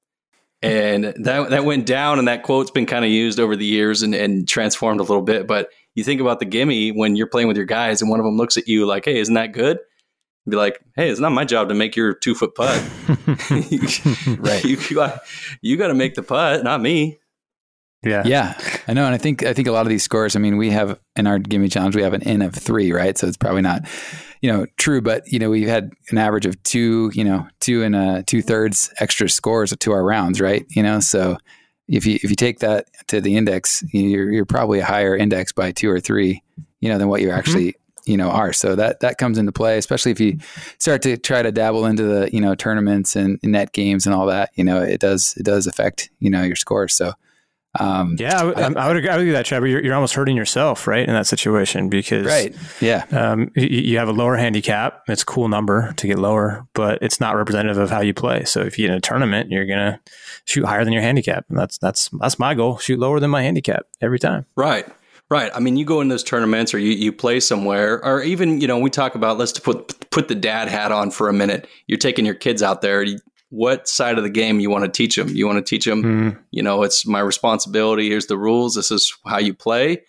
And 0.63 1.05
that, 1.05 1.51
that 1.51 1.65
went 1.67 1.87
down, 1.87 2.19
and 2.19 2.27
that 2.27 2.43
quote's 2.43 2.71
been 2.71 2.87
kind 2.87 3.05
of 3.05 3.11
used 3.11 3.39
over 3.39 3.57
the 3.57 3.67
years 3.67 4.03
and, 4.03 4.15
and 4.15 4.49
transformed 4.49 5.01
a 5.01 5.05
little 5.05 5.23
bit. 5.23 5.47
But 5.47 5.69
you 5.95 6.03
think 6.03 6.23
about 6.23 6.41
the 6.41 6.47
gimme 6.47 6.93
when 6.93 7.15
you're 7.15 7.27
playing 7.27 7.47
with 7.47 7.59
your 7.59 7.67
guys, 7.67 8.01
and 8.01 8.11
one 8.11 8.19
of 8.19 8.25
them 8.25 8.39
looks 8.39 8.57
at 8.57 8.67
you 8.67 8.87
like, 8.87 9.05
Hey, 9.05 9.19
isn't 9.19 9.35
that 9.35 9.53
good? 9.53 9.79
be 10.49 10.57
like, 10.57 10.81
hey, 10.95 11.11
it's 11.11 11.21
not 11.21 11.33
my 11.33 11.45
job 11.45 11.69
to 11.69 11.75
make 11.75 11.97
your 11.97 12.15
two 12.15 12.35
foot 12.35 12.55
putt. 12.55 12.81
right. 14.39 14.65
you, 14.65 14.77
you, 14.89 14.95
got, 14.95 15.21
you 15.61 15.77
got 15.77 15.89
to 15.89 15.95
make 15.95 16.15
the 16.15 16.23
putt, 16.23 16.63
not 16.63 16.81
me. 16.81 17.19
Yeah. 18.07 18.23
Yeah. 18.25 18.59
I 18.87 18.93
know. 18.93 19.05
And 19.05 19.15
I 19.15 19.19
think, 19.19 19.45
I 19.45 19.53
think 19.53 19.67
a 19.67 19.73
lot 19.73 19.85
of 19.85 19.89
these 19.89 20.05
scores, 20.05 20.37
I 20.37 20.39
mean, 20.39 20.57
we 20.57 20.71
have 20.71 20.99
in 21.17 21.27
our 21.27 21.39
gimme 21.39 21.69
challenge, 21.69 21.97
we 21.97 22.03
have 22.03 22.15
an 22.15 22.23
N 22.23 22.41
of 22.41 22.55
three, 22.55 22.93
right? 22.93 23.19
So 23.19 23.27
it's 23.27 23.37
probably 23.37 23.63
not, 23.63 23.83
you 24.41 24.53
know, 24.53 24.67
true, 24.77 25.03
but 25.03 25.31
you 25.31 25.39
know, 25.39 25.51
we've 25.51 25.69
had 25.69 25.91
an 26.11 26.19
average 26.19 26.47
of 26.47 26.63
two, 26.63 27.11
you 27.15 27.25
know, 27.25 27.49
two 27.61 27.83
and 27.83 27.97
uh, 27.97 28.23
two 28.27 28.43
thirds 28.43 28.95
extra 29.01 29.29
scores 29.29 29.75
to 29.77 29.93
our 29.93 30.05
rounds, 30.05 30.41
right? 30.41 30.65
You 30.71 30.83
know, 30.83 31.01
so 31.01 31.37
if 31.89 32.07
you, 32.07 32.15
if 32.23 32.31
you 32.31 32.37
take 32.37 32.61
that 32.61 32.87
to 33.09 33.21
the 33.21 33.37
index, 33.37 33.83
you're, 33.93 34.31
you're 34.31 34.45
probably 34.45 34.79
a 34.79 34.85
higher 34.85 35.17
index 35.17 35.53
by 35.53 35.73
two 35.73 35.91
or 35.91 36.01
three, 36.01 36.43
you 36.81 36.89
know, 36.89 36.99
than 36.99 37.09
what 37.09 37.21
you 37.21 37.29
mm-hmm. 37.29 37.39
actually, 37.39 37.69
mm-hmm. 37.73 38.11
you 38.11 38.17
know, 38.17 38.29
are. 38.31 38.53
So 38.53 38.77
that, 38.77 39.01
that 39.01 39.19
comes 39.19 39.39
into 39.39 39.53
play, 39.53 39.79
especially 39.79 40.13
if 40.13 40.21
you 40.21 40.39
start 40.79 41.03
to 41.03 41.17
try 41.17 41.43
to 41.43 41.51
dabble 41.51 41.87
into 41.87 42.05
the, 42.05 42.31
you 42.33 42.41
know, 42.41 42.55
tournaments 42.55 43.17
and 43.17 43.41
net 43.43 43.73
games 43.73 44.07
and 44.07 44.15
all 44.15 44.27
that, 44.27 44.51
you 44.55 44.63
know, 44.65 44.81
it 44.81 45.01
does, 45.01 45.35
it 45.37 45.45
does 45.45 45.67
affect, 45.67 46.11
you 46.21 46.31
know, 46.31 46.43
your 46.43 46.57
scores. 46.57 46.95
So, 46.95 47.13
um, 47.79 48.17
yeah, 48.19 48.41
I, 48.41 48.63
I, 48.63 48.73
I, 48.73 48.89
would 48.89 48.97
agree, 48.97 49.27
with 49.27 49.35
that, 49.35 49.47
Trevor. 49.47 49.67
You're, 49.67 49.83
you're, 49.83 49.95
almost 49.95 50.15
hurting 50.15 50.37
yourself, 50.37 50.87
right, 50.87 51.07
in 51.07 51.15
that 51.15 51.27
situation 51.27 51.89
because, 51.89 52.27
right, 52.27 52.55
yeah, 52.81 53.05
um, 53.11 53.51
you, 53.55 53.67
you, 53.67 53.99
have 53.99 54.09
a 54.09 54.13
lower 54.13 54.37
handicap. 54.37 55.03
It's 55.09 55.23
a 55.23 55.27
cool 55.27 55.49
number 55.49 55.93
to 55.97 56.07
get 56.07 56.19
lower, 56.19 56.67
but 56.75 56.99
it's 57.03 57.21
not 57.21 57.37
representative 57.37 57.79
of 57.79 57.91
how 57.91 58.01
you 58.01 58.15
play. 58.15 58.45
So 58.45 58.61
if 58.61 58.79
you 58.79 58.87
get 58.87 58.93
in 58.93 58.99
a 58.99 59.01
tournament, 59.01 59.51
you're 59.51 59.67
gonna 59.67 60.01
shoot 60.45 60.65
higher 60.65 60.85
than 60.85 60.93
your 60.93 61.03
handicap, 61.03 61.47
and 61.49 61.59
that's 61.59 61.79
that's 61.79 62.09
that's 62.21 62.39
my 62.39 62.55
goal: 62.55 62.79
shoot 62.79 62.99
lower 62.99 63.21
than 63.21 63.31
my 63.31 63.43
handicap 63.43 63.87
every 64.01 64.19
time. 64.19 64.47
Right. 64.57 64.87
Right. 65.29 65.51
I 65.53 65.59
mean, 65.59 65.77
you 65.77 65.85
go 65.85 66.01
in 66.01 66.07
those 66.07 66.23
tournaments 66.23 66.73
or 66.73 66.79
you, 66.79 66.93
you 66.93 67.11
play 67.11 67.41
somewhere, 67.41 68.05
or 68.05 68.23
even, 68.23 68.61
you 68.61 68.69
know, 68.69 68.79
we 68.79 68.91
talk 68.91 69.17
about 69.17 69.39
let's 69.39 69.59
put 69.59 70.09
put 70.11 70.29
the 70.29 70.37
dad 70.37 70.69
hat 70.69 70.93
on 70.93 71.11
for 71.11 71.29
a 71.29 71.33
minute. 71.33 71.67
You're 71.89 71.99
taking 71.99 72.25
your 72.25 72.37
kids 72.37 72.63
out 72.63 72.81
there 72.81 73.05
what 73.57 73.89
side 73.89 74.19
of 74.19 74.23
the 74.23 74.31
game 74.31 74.61
you 74.61 74.69
want 74.69 74.85
to 74.85 74.91
teach 74.91 75.17
them. 75.17 75.29
You 75.29 75.47
want 75.47 75.57
to 75.57 75.69
teach 75.69 75.87
them, 75.87 76.03
mm. 76.03 76.39
you 76.51 76.63
know, 76.63 76.83
it's 76.83 77.07
my 77.07 77.21
responsibility. 77.21 78.11
Here's 78.11 78.27
the 78.27 78.37
rules. 78.37 78.75
This 78.75 78.91
is 78.91 79.17
how 79.27 79.39
you 79.39 79.55
play. 79.55 80.03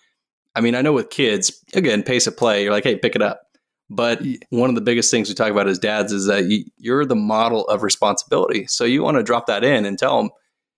I 0.54 0.60
mean, 0.60 0.74
I 0.74 0.82
know 0.82 0.92
with 0.92 1.08
kids, 1.08 1.64
again, 1.72 2.02
pace 2.02 2.26
of 2.26 2.36
play, 2.36 2.62
you're 2.62 2.72
like, 2.72 2.84
hey, 2.84 2.96
pick 2.96 3.16
it 3.16 3.22
up. 3.22 3.40
But 3.88 4.20
one 4.50 4.68
of 4.68 4.74
the 4.74 4.82
biggest 4.82 5.10
things 5.10 5.30
we 5.30 5.34
talk 5.34 5.50
about 5.50 5.66
as 5.66 5.78
dads 5.78 6.12
is 6.12 6.26
that 6.26 6.44
you, 6.44 6.94
are 6.94 7.06
the 7.06 7.16
model 7.16 7.66
of 7.68 7.82
responsibility. 7.82 8.66
So 8.66 8.84
you 8.84 9.02
want 9.02 9.16
to 9.16 9.22
drop 9.22 9.46
that 9.46 9.64
in 9.64 9.86
and 9.86 9.98
tell 9.98 10.18
them, 10.18 10.30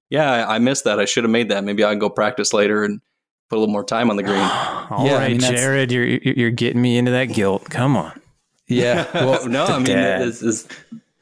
yeah, 0.08 0.30
I, 0.30 0.54
I 0.54 0.58
missed 0.60 0.84
that. 0.84 1.00
I 1.00 1.06
should 1.06 1.24
have 1.24 1.30
made 1.32 1.48
that. 1.48 1.64
Maybe 1.64 1.84
I 1.84 1.90
can 1.90 1.98
go 1.98 2.08
practice 2.08 2.52
later 2.52 2.84
and 2.84 3.00
put 3.48 3.56
a 3.56 3.58
little 3.58 3.72
more 3.72 3.84
time 3.84 4.10
on 4.10 4.16
the 4.16 4.22
green. 4.22 4.36
All 4.90 5.06
yeah, 5.06 5.14
right, 5.14 5.24
I 5.24 5.28
mean, 5.30 5.40
Jared, 5.40 5.90
you're 5.90 6.06
you're 6.06 6.50
getting 6.50 6.80
me 6.80 6.98
into 6.98 7.10
that 7.10 7.26
guilt. 7.26 7.68
Come 7.68 7.96
on. 7.96 8.20
Yeah. 8.68 9.06
Well, 9.14 9.48
no, 9.48 9.64
I 9.64 9.78
mean, 9.80 9.98
it's, 9.98 10.42
it's, 10.42 10.68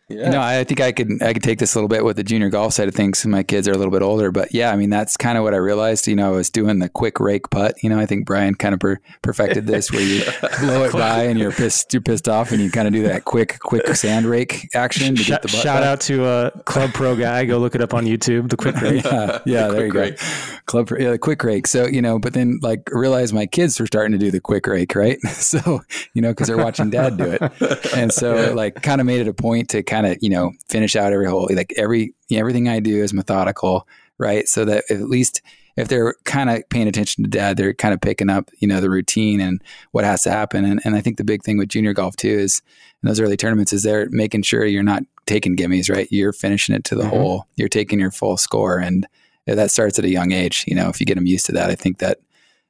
yeah. 0.08 0.30
No, 0.30 0.40
I 0.40 0.64
think 0.64 0.80
I 0.80 0.92
could 0.92 1.22
I 1.22 1.34
could 1.34 1.42
take 1.42 1.58
this 1.58 1.74
a 1.74 1.78
little 1.78 1.88
bit 1.88 2.02
with 2.02 2.16
the 2.16 2.24
junior 2.24 2.48
golf 2.48 2.72
side 2.72 2.88
of 2.88 2.94
things. 2.94 3.26
My 3.26 3.42
kids 3.42 3.68
are 3.68 3.72
a 3.72 3.76
little 3.76 3.92
bit 3.92 4.00
older, 4.00 4.30
but 4.30 4.54
yeah, 4.54 4.72
I 4.72 4.76
mean 4.76 4.88
that's 4.88 5.18
kind 5.18 5.36
of 5.36 5.44
what 5.44 5.52
I 5.52 5.58
realized. 5.58 6.06
You 6.08 6.16
know, 6.16 6.32
I 6.32 6.36
was 6.36 6.48
doing 6.48 6.78
the 6.78 6.88
quick 6.88 7.20
rake 7.20 7.50
putt. 7.50 7.82
You 7.82 7.90
know, 7.90 7.98
I 7.98 8.06
think 8.06 8.24
Bryan 8.24 8.54
kind 8.54 8.72
of 8.72 8.80
per- 8.80 9.00
perfected 9.20 9.66
this, 9.66 9.92
where 9.92 10.00
you 10.00 10.24
blow 10.60 10.84
it 10.84 10.92
by 10.92 11.24
and 11.24 11.38
you're 11.38 11.52
pissed 11.52 11.92
you're 11.92 12.00
pissed 12.00 12.26
off, 12.26 12.52
and 12.52 12.60
you 12.62 12.70
kind 12.70 12.88
of 12.88 12.94
do 12.94 13.02
that 13.02 13.26
quick 13.26 13.58
quick 13.60 13.86
sand 13.96 14.24
rake 14.24 14.68
action 14.74 15.14
to 15.14 15.24
get 15.24 15.42
the 15.42 15.48
butt 15.48 15.60
shout 15.60 15.82
back. 15.82 15.88
out 15.88 16.00
to 16.02 16.24
a 16.24 16.50
Club 16.64 16.94
Pro 16.94 17.14
guy. 17.14 17.44
Go 17.44 17.58
look 17.58 17.74
it 17.74 17.82
up 17.82 17.92
on 17.92 18.06
YouTube. 18.06 18.48
The 18.48 18.56
quick 18.56 18.76
rake. 18.80 19.04
yeah, 19.04 19.40
yeah 19.44 19.66
the 19.68 19.74
there 19.74 19.86
you 19.86 19.92
rake. 19.92 20.18
go. 20.18 20.24
Club 20.64 20.86
Pro, 20.86 20.98
yeah, 20.98 21.10
the 21.10 21.18
quick 21.18 21.44
rake. 21.44 21.66
So 21.66 21.86
you 21.86 22.00
know, 22.00 22.18
but 22.18 22.32
then 22.32 22.60
like 22.62 22.88
realize 22.92 23.34
my 23.34 23.44
kids 23.44 23.78
were 23.78 23.86
starting 23.86 24.12
to 24.12 24.18
do 24.18 24.30
the 24.30 24.40
quick 24.40 24.66
rake, 24.66 24.94
right? 24.94 25.18
So 25.48 25.82
you 26.14 26.22
know, 26.22 26.30
because 26.30 26.48
they're 26.48 26.56
watching 26.56 26.90
dad 26.90 27.16
do 27.16 27.24
it, 27.24 27.92
and 27.94 28.12
so 28.12 28.36
yeah. 28.36 28.50
like 28.50 28.82
kind 28.82 29.00
of 29.00 29.06
made 29.06 29.20
it 29.20 29.28
a 29.28 29.34
point 29.34 29.70
to 29.70 29.82
kind 29.82 29.97
of 30.06 30.16
you 30.20 30.30
know 30.30 30.52
finish 30.68 30.96
out 30.96 31.12
every 31.12 31.26
hole. 31.26 31.48
Like 31.52 31.72
every 31.76 32.14
everything 32.30 32.68
I 32.68 32.80
do 32.80 33.02
is 33.02 33.12
methodical, 33.12 33.86
right? 34.18 34.48
So 34.48 34.64
that 34.64 34.84
at 34.90 35.02
least 35.02 35.42
if 35.78 35.86
they're 35.86 36.14
kind 36.24 36.50
of 36.50 36.68
paying 36.70 36.88
attention 36.88 37.22
to 37.22 37.30
dad, 37.30 37.56
they're 37.56 37.72
kind 37.72 37.94
of 37.94 38.00
picking 38.00 38.28
up, 38.28 38.50
you 38.58 38.66
know, 38.66 38.80
the 38.80 38.90
routine 38.90 39.40
and 39.40 39.62
what 39.92 40.04
has 40.04 40.22
to 40.24 40.30
happen. 40.30 40.64
And, 40.64 40.80
and 40.84 40.96
I 40.96 41.00
think 41.00 41.18
the 41.18 41.24
big 41.24 41.44
thing 41.44 41.56
with 41.56 41.68
junior 41.68 41.92
golf 41.92 42.16
too 42.16 42.28
is 42.28 42.62
in 43.00 43.06
those 43.06 43.20
early 43.20 43.36
tournaments 43.36 43.72
is 43.72 43.84
they're 43.84 44.08
making 44.10 44.42
sure 44.42 44.64
you're 44.64 44.82
not 44.82 45.04
taking 45.26 45.56
gimmies, 45.56 45.88
right? 45.88 46.08
You're 46.10 46.32
finishing 46.32 46.74
it 46.74 46.82
to 46.84 46.96
the 46.96 47.02
mm-hmm. 47.02 47.10
hole. 47.10 47.46
You're 47.54 47.68
taking 47.68 48.00
your 48.00 48.10
full 48.10 48.36
score. 48.36 48.78
And 48.78 49.06
that 49.46 49.70
starts 49.70 50.00
at 50.00 50.04
a 50.04 50.10
young 50.10 50.32
age. 50.32 50.64
You 50.66 50.74
know, 50.74 50.88
if 50.88 50.98
you 50.98 51.06
get 51.06 51.14
them 51.14 51.26
used 51.26 51.46
to 51.46 51.52
that, 51.52 51.70
I 51.70 51.76
think 51.76 51.98
that 51.98 52.18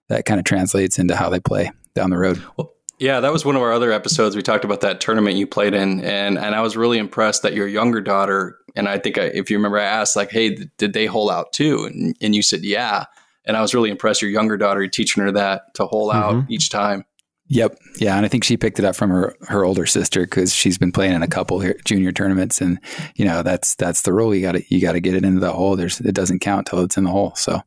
that 0.08 0.26
kind 0.26 0.38
of 0.38 0.44
translates 0.44 0.98
into 0.98 1.16
how 1.16 1.30
they 1.30 1.40
play 1.40 1.72
down 1.94 2.10
the 2.10 2.18
road. 2.18 2.42
Well, 2.58 2.74
yeah, 2.98 3.20
that 3.20 3.32
was 3.32 3.44
one 3.44 3.56
of 3.56 3.62
our 3.62 3.72
other 3.72 3.92
episodes. 3.92 4.34
We 4.34 4.42
talked 4.42 4.64
about 4.64 4.80
that 4.80 5.00
tournament 5.00 5.36
you 5.36 5.46
played 5.46 5.74
in, 5.74 6.00
and 6.00 6.38
and 6.38 6.54
I 6.54 6.60
was 6.60 6.76
really 6.76 6.98
impressed 6.98 7.42
that 7.42 7.54
your 7.54 7.66
younger 7.66 8.00
daughter. 8.00 8.58
And 8.74 8.88
I 8.88 8.98
think 8.98 9.18
I, 9.18 9.24
if 9.24 9.50
you 9.50 9.56
remember, 9.56 9.78
I 9.78 9.84
asked 9.84 10.16
like, 10.16 10.30
"Hey, 10.30 10.56
did 10.78 10.92
they 10.92 11.06
hole 11.06 11.30
out 11.30 11.52
too?" 11.52 11.84
And, 11.84 12.16
and 12.20 12.34
you 12.34 12.42
said, 12.42 12.64
"Yeah." 12.64 13.04
And 13.44 13.56
I 13.56 13.62
was 13.62 13.72
really 13.72 13.90
impressed. 13.90 14.20
Your 14.20 14.30
younger 14.30 14.56
daughter, 14.56 14.86
teaching 14.88 15.22
her 15.22 15.32
that 15.32 15.74
to 15.74 15.86
hole 15.86 16.10
out 16.10 16.34
mm-hmm. 16.34 16.52
each 16.52 16.70
time. 16.70 17.04
Yep. 17.50 17.78
Yeah, 17.98 18.16
and 18.16 18.26
I 18.26 18.28
think 18.28 18.44
she 18.44 18.58
picked 18.58 18.78
it 18.78 18.84
up 18.84 18.94
from 18.94 19.10
her 19.10 19.34
her 19.42 19.64
older 19.64 19.86
sister 19.86 20.22
because 20.22 20.54
she's 20.54 20.76
been 20.76 20.92
playing 20.92 21.14
in 21.14 21.22
a 21.22 21.28
couple 21.28 21.64
junior 21.84 22.12
tournaments, 22.12 22.60
and 22.60 22.78
you 23.14 23.24
know 23.24 23.42
that's 23.42 23.74
that's 23.76 24.02
the 24.02 24.12
rule. 24.12 24.34
You 24.34 24.42
got 24.42 24.52
to 24.52 24.74
you 24.74 24.80
got 24.80 24.92
to 24.92 25.00
get 25.00 25.14
it 25.14 25.24
into 25.24 25.40
the 25.40 25.52
hole. 25.52 25.76
There's 25.76 26.00
it 26.00 26.14
doesn't 26.14 26.40
count 26.40 26.66
till 26.66 26.80
it's 26.80 26.98
in 26.98 27.04
the 27.04 27.10
hole. 27.10 27.34
So 27.36 27.62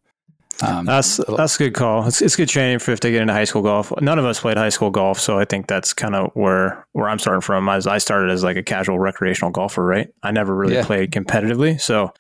um, 0.62 0.86
that's 0.86 1.18
that's 1.18 1.56
a 1.56 1.58
good 1.58 1.74
call. 1.74 2.08
It's, 2.08 2.22
it's 2.22 2.36
good 2.36 2.50
training 2.50 2.80
for 2.80 2.92
if 2.92 3.00
they 3.00 3.12
get 3.12 3.22
into 3.22 3.34
high 3.34 3.46
school 3.46 3.62
golf. 3.62 3.92
None 4.02 4.20
of 4.20 4.26
us 4.26 4.40
played 4.40 4.58
high 4.58 4.70
school 4.70 4.92
golf, 4.92 5.20
so 5.20 5.40
I 5.40 5.46
think 5.46 5.68
that's 5.68 5.94
kind 5.94 6.16
of 6.16 6.32
where 6.34 6.86
where 6.92 7.10
I'm 7.10 7.20
starting 7.20 7.42
from. 7.42 7.68
As 7.70 7.88
I 7.88 7.98
started 7.98 8.32
as 8.32 8.44
like 8.44 8.58
a 8.58 8.64
casual 8.64 9.00
recreational 9.00 9.52
golfer, 9.52 9.84
right? 9.86 10.14
I 10.24 10.32
never 10.32 10.56
really 10.56 10.76
yeah. 10.76 10.86
played 10.86 11.12
competitively, 11.12 11.80
so 11.80 12.14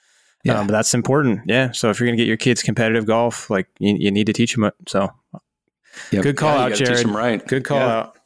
yeah, 0.43 0.59
um, 0.59 0.67
but 0.67 0.73
that's 0.73 0.93
important. 0.93 1.41
Yeah. 1.45 1.71
So 1.71 1.89
if 1.89 1.99
you're 1.99 2.07
gonna 2.07 2.17
get 2.17 2.27
your 2.27 2.37
kids 2.37 2.63
competitive 2.63 3.05
golf, 3.05 3.49
like 3.49 3.67
you, 3.79 3.95
you 3.97 4.11
need 4.11 4.27
to 4.27 4.33
teach 4.33 4.53
them 4.53 4.63
it. 4.63 4.73
So 4.87 5.09
yep. 6.11 6.23
good 6.23 6.37
call 6.37 6.55
yeah, 6.55 6.65
out, 6.65 6.73
Jared. 6.73 7.07
right. 7.09 7.45
Good 7.45 7.63
call 7.63 7.79
out. 7.79 8.17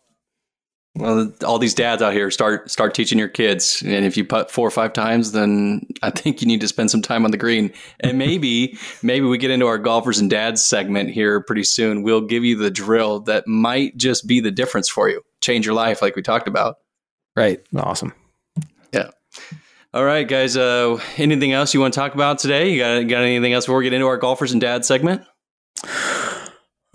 Well, 0.98 1.34
all 1.46 1.60
these 1.60 1.74
dads 1.74 2.02
out 2.02 2.14
here 2.14 2.32
start 2.32 2.72
start 2.72 2.94
teaching 2.94 3.20
your 3.20 3.28
kids, 3.28 3.84
and 3.86 4.06
if 4.06 4.16
you 4.16 4.24
putt 4.24 4.50
four 4.50 4.66
or 4.66 4.72
five 4.72 4.94
times, 4.94 5.34
then 5.34 5.86
I 6.02 6.10
think 6.10 6.42
you 6.42 6.48
need 6.48 6.62
to 6.62 6.70
spend 6.70 6.90
some 6.90 7.02
time 7.02 7.26
on 7.26 7.32
the 7.32 7.38
green. 7.38 7.74
And 8.00 8.18
maybe 8.18 8.78
maybe 9.04 9.26
we 9.26 9.38
get 9.38 9.52
into 9.52 9.68
our 9.68 9.78
golfers 9.78 10.20
and 10.20 10.30
dads 10.30 10.64
segment 10.64 11.10
here 11.10 11.42
pretty 11.42 11.64
soon. 11.64 12.02
We'll 12.02 12.22
give 12.22 12.46
you 12.46 12.56
the 12.56 12.72
drill 12.72 13.22
that 13.22 13.46
might 13.46 13.98
just 13.98 14.26
be 14.26 14.40
the 14.40 14.52
difference 14.52 14.88
for 14.88 15.10
you, 15.10 15.22
change 15.42 15.66
your 15.66 15.76
life, 15.76 16.02
like 16.02 16.16
we 16.16 16.22
talked 16.22 16.48
about. 16.48 16.78
Right. 17.36 17.60
Awesome. 17.76 18.14
Yeah. 18.94 19.10
All 19.94 20.06
right, 20.06 20.28
guys. 20.28 20.56
Uh, 20.56 21.02
anything 21.18 21.52
else 21.52 21.74
you 21.74 21.82
want 21.82 21.94
to 21.94 22.00
talk 22.00 22.16
about 22.16 22.40
today? 22.40 22.72
You 22.72 22.80
got 22.80 23.08
got 23.08 23.24
anything 23.24 23.52
else 23.52 23.66
before 23.66 23.80
we 23.80 23.84
get 23.84 23.94
into 23.94 24.08
our 24.08 24.18
golfers 24.18 24.54
and 24.54 24.62
dads 24.62 24.88
segment? 24.88 25.24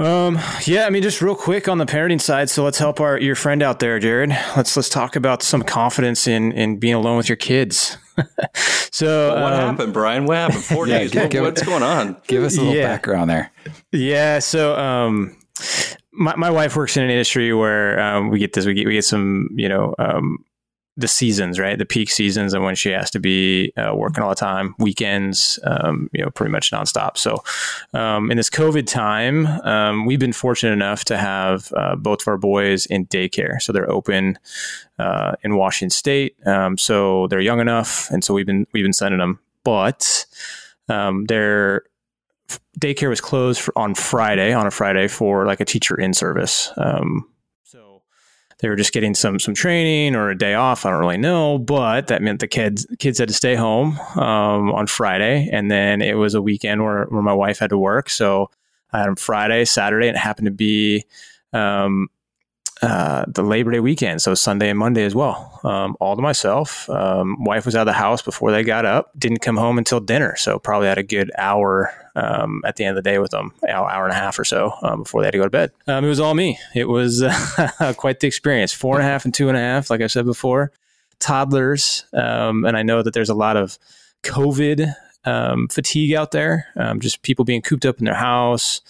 Um, 0.00 0.38
yeah, 0.64 0.86
I 0.86 0.90
mean, 0.90 1.02
just 1.02 1.20
real 1.20 1.34
quick 1.34 1.68
on 1.68 1.76
the 1.76 1.84
parenting 1.84 2.20
side. 2.20 2.48
So 2.48 2.64
let's 2.64 2.78
help 2.78 3.00
our 3.00 3.18
your 3.20 3.34
friend 3.34 3.62
out 3.62 3.80
there, 3.80 3.98
Jared. 3.98 4.30
Let's 4.56 4.74
let's 4.74 4.88
talk 4.88 5.14
about 5.14 5.42
some 5.42 5.62
confidence 5.62 6.26
in 6.26 6.52
in 6.52 6.78
being 6.78 6.94
alone 6.94 7.18
with 7.18 7.28
your 7.28 7.36
kids. 7.36 7.98
so 8.90 9.34
what 9.42 9.52
um, 9.52 9.76
happened, 9.76 9.92
Bryan? 9.92 10.24
What 10.24 10.38
happened? 10.38 10.64
Four 10.64 10.88
yeah, 10.88 11.00
days. 11.00 11.10
Give, 11.10 11.42
what's 11.42 11.62
going 11.62 11.82
on? 11.82 12.16
Give 12.26 12.42
us 12.42 12.56
a 12.56 12.60
little 12.60 12.74
yeah. 12.74 12.86
background 12.86 13.28
there. 13.28 13.52
Yeah. 13.92 14.38
So 14.38 14.74
um, 14.74 15.36
my 16.12 16.34
my 16.34 16.50
wife 16.50 16.76
works 16.76 16.96
in 16.96 17.02
an 17.02 17.10
industry 17.10 17.52
where 17.52 18.00
um, 18.00 18.30
we 18.30 18.38
get 18.38 18.54
this. 18.54 18.64
We 18.64 18.72
get 18.72 18.86
we 18.86 18.94
get 18.94 19.04
some 19.04 19.50
you 19.54 19.68
know 19.68 19.94
um 19.98 20.38
the 21.00 21.08
seasons, 21.08 21.58
right? 21.58 21.78
The 21.78 21.86
peak 21.86 22.10
seasons 22.10 22.54
and 22.54 22.64
when 22.64 22.74
she 22.74 22.90
has 22.90 23.10
to 23.10 23.18
be 23.18 23.72
uh, 23.76 23.94
working 23.94 24.22
all 24.22 24.28
the 24.28 24.34
time, 24.34 24.74
weekends, 24.78 25.58
um, 25.64 26.08
you 26.12 26.22
know, 26.22 26.30
pretty 26.30 26.52
much 26.52 26.70
nonstop. 26.70 27.16
So, 27.16 27.42
um, 27.92 28.30
in 28.30 28.36
this 28.36 28.50
COVID 28.50 28.86
time, 28.86 29.46
um, 29.46 30.06
we've 30.06 30.18
been 30.18 30.32
fortunate 30.32 30.72
enough 30.72 31.04
to 31.06 31.16
have 31.16 31.72
uh, 31.76 31.96
both 31.96 32.22
of 32.22 32.28
our 32.28 32.36
boys 32.36 32.86
in 32.86 33.06
daycare. 33.06 33.60
So 33.60 33.72
they're 33.72 33.90
open 33.90 34.38
uh, 34.98 35.32
in 35.42 35.56
Washington 35.56 35.90
State. 35.90 36.36
Um, 36.46 36.78
so 36.78 37.26
they're 37.28 37.40
young 37.40 37.60
enough, 37.60 38.10
and 38.10 38.22
so 38.22 38.34
we've 38.34 38.46
been 38.46 38.66
we've 38.72 38.84
been 38.84 38.92
sending 38.92 39.18
them. 39.18 39.40
But 39.64 40.26
um, 40.88 41.26
their 41.26 41.84
daycare 42.78 43.08
was 43.08 43.20
closed 43.20 43.68
on 43.76 43.94
Friday 43.94 44.52
on 44.52 44.66
a 44.66 44.70
Friday 44.70 45.08
for 45.08 45.46
like 45.46 45.60
a 45.60 45.64
teacher 45.64 45.94
in 45.94 46.14
service. 46.14 46.72
Um, 46.76 47.28
they 48.60 48.68
were 48.68 48.76
just 48.76 48.92
getting 48.92 49.14
some 49.14 49.38
some 49.38 49.54
training 49.54 50.14
or 50.14 50.30
a 50.30 50.36
day 50.36 50.54
off. 50.54 50.84
I 50.84 50.90
don't 50.90 51.00
really 51.00 51.16
know, 51.16 51.58
but 51.58 52.08
that 52.08 52.22
meant 52.22 52.40
the 52.40 52.48
kids 52.48 52.86
kids 52.98 53.18
had 53.18 53.28
to 53.28 53.34
stay 53.34 53.54
home 53.54 53.98
um, 54.16 54.70
on 54.72 54.86
Friday, 54.86 55.48
and 55.50 55.70
then 55.70 56.02
it 56.02 56.14
was 56.14 56.34
a 56.34 56.42
weekend 56.42 56.82
where 56.82 57.04
where 57.06 57.22
my 57.22 57.32
wife 57.32 57.58
had 57.58 57.70
to 57.70 57.78
work. 57.78 58.10
So 58.10 58.50
I 58.92 58.98
had 58.98 59.06
them 59.06 59.16
Friday, 59.16 59.64
Saturday, 59.64 60.08
and 60.08 60.16
it 60.16 60.20
happened 60.20 60.46
to 60.46 60.52
be 60.52 61.04
um, 61.52 62.08
uh, 62.82 63.26
the 63.28 63.42
Labor 63.42 63.72
Day 63.72 63.80
weekend, 63.80 64.22
so 64.22 64.34
Sunday 64.34 64.70
and 64.70 64.78
Monday 64.78 65.04
as 65.04 65.14
well, 65.14 65.60
um, 65.64 65.96
all 66.00 66.16
to 66.16 66.22
myself. 66.22 66.88
Um, 66.88 67.44
wife 67.44 67.66
was 67.66 67.76
out 67.76 67.82
of 67.82 67.86
the 67.86 67.92
house 67.92 68.22
before 68.22 68.52
they 68.52 68.62
got 68.62 68.86
up. 68.86 69.10
Didn't 69.18 69.40
come 69.40 69.58
home 69.58 69.76
until 69.76 70.00
dinner, 70.00 70.34
so 70.36 70.58
probably 70.58 70.88
had 70.88 70.96
a 70.96 71.02
good 71.02 71.30
hour 71.36 71.92
um, 72.16 72.62
at 72.64 72.76
the 72.76 72.84
end 72.84 72.96
of 72.96 73.04
the 73.04 73.08
day 73.08 73.18
with 73.18 73.32
them, 73.32 73.52
hour, 73.68 74.04
and 74.04 74.12
a 74.12 74.16
half 74.16 74.38
or 74.38 74.44
so 74.44 74.72
um, 74.82 75.02
before 75.02 75.20
they 75.20 75.26
had 75.26 75.32
to 75.32 75.38
go 75.38 75.44
to 75.44 75.50
bed. 75.50 75.72
Um, 75.86 76.04
it 76.06 76.08
was 76.08 76.20
all 76.20 76.34
me. 76.34 76.58
It 76.74 76.88
was 76.88 77.22
uh, 77.22 77.92
quite 77.98 78.20
the 78.20 78.26
experience. 78.26 78.72
Four 78.72 78.94
and 78.94 79.04
a 79.04 79.06
half 79.06 79.26
and 79.26 79.34
two 79.34 79.48
and 79.48 79.58
a 79.58 79.60
half, 79.60 79.90
like 79.90 80.00
I 80.00 80.06
said 80.06 80.24
before, 80.24 80.72
toddlers, 81.18 82.04
um, 82.14 82.64
and 82.64 82.78
I 82.78 82.82
know 82.82 83.02
that 83.02 83.12
there's 83.12 83.30
a 83.30 83.34
lot 83.34 83.58
of 83.58 83.78
COVID 84.22 84.94
fatigue 85.70 86.14
out 86.14 86.30
there, 86.30 86.66
just 86.98 87.20
people 87.20 87.44
being 87.44 87.60
cooped 87.60 87.84
up 87.84 87.98
in 87.98 88.06
their 88.06 88.14
house 88.14 88.80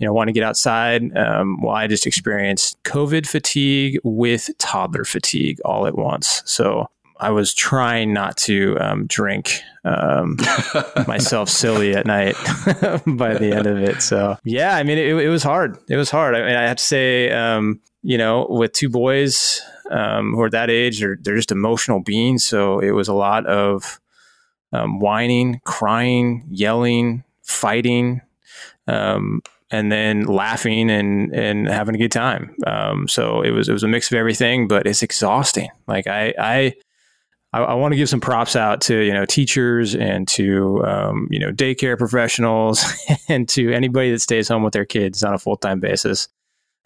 you 0.00 0.06
know, 0.06 0.14
want 0.14 0.28
to 0.28 0.32
get 0.32 0.42
outside. 0.42 1.14
Um, 1.16 1.60
well, 1.62 1.74
I 1.74 1.86
just 1.86 2.06
experienced 2.06 2.82
COVID 2.84 3.26
fatigue 3.26 4.00
with 4.02 4.48
toddler 4.58 5.04
fatigue 5.04 5.60
all 5.62 5.86
at 5.86 5.96
once. 5.96 6.42
So 6.46 6.88
I 7.18 7.30
was 7.30 7.52
trying 7.52 8.14
not 8.14 8.38
to 8.38 8.78
um, 8.80 9.06
drink 9.06 9.60
um, 9.84 10.38
myself 11.06 11.50
silly 11.50 11.94
at 11.94 12.06
night 12.06 12.34
by 13.06 13.34
the 13.34 13.52
end 13.54 13.66
of 13.66 13.76
it. 13.76 14.00
So 14.00 14.38
yeah, 14.42 14.74
I 14.74 14.84
mean, 14.84 14.96
it, 14.96 15.14
it 15.14 15.28
was 15.28 15.42
hard. 15.42 15.76
It 15.90 15.96
was 15.96 16.10
hard. 16.10 16.34
I 16.34 16.46
mean, 16.46 16.56
I 16.56 16.62
have 16.62 16.78
to 16.78 16.82
say, 16.82 17.30
um, 17.30 17.80
you 18.02 18.16
know, 18.16 18.46
with 18.48 18.72
two 18.72 18.88
boys 18.88 19.60
um, 19.90 20.32
who 20.32 20.40
are 20.40 20.50
that 20.50 20.70
age, 20.70 21.00
they're, 21.00 21.18
they're 21.20 21.36
just 21.36 21.52
emotional 21.52 22.00
beings. 22.00 22.42
So 22.42 22.78
it 22.78 22.92
was 22.92 23.08
a 23.08 23.14
lot 23.14 23.44
of 23.44 24.00
um, 24.72 24.98
whining, 24.98 25.60
crying, 25.64 26.46
yelling, 26.50 27.22
fighting. 27.42 28.22
Um, 28.86 29.42
and 29.70 29.90
then 29.90 30.24
laughing 30.24 30.90
and 30.90 31.34
and 31.34 31.68
having 31.68 31.94
a 31.94 31.98
good 31.98 32.12
time. 32.12 32.54
Um, 32.66 33.08
so 33.08 33.42
it 33.42 33.50
was 33.50 33.68
it 33.68 33.72
was 33.72 33.82
a 33.82 33.88
mix 33.88 34.10
of 34.10 34.16
everything, 34.16 34.68
but 34.68 34.86
it's 34.86 35.02
exhausting. 35.02 35.68
Like 35.86 36.06
I 36.06 36.34
I 36.38 36.74
I, 37.52 37.60
I 37.60 37.74
want 37.74 37.92
to 37.92 37.96
give 37.96 38.08
some 38.08 38.20
props 38.20 38.56
out 38.56 38.80
to 38.82 38.96
you 38.98 39.12
know 39.12 39.24
teachers 39.24 39.94
and 39.94 40.26
to 40.28 40.84
um, 40.84 41.28
you 41.30 41.38
know 41.38 41.52
daycare 41.52 41.98
professionals 41.98 42.84
and 43.28 43.48
to 43.50 43.72
anybody 43.72 44.10
that 44.12 44.20
stays 44.20 44.48
home 44.48 44.62
with 44.62 44.72
their 44.72 44.84
kids 44.84 45.22
on 45.22 45.34
a 45.34 45.38
full 45.38 45.56
time 45.56 45.80
basis, 45.80 46.28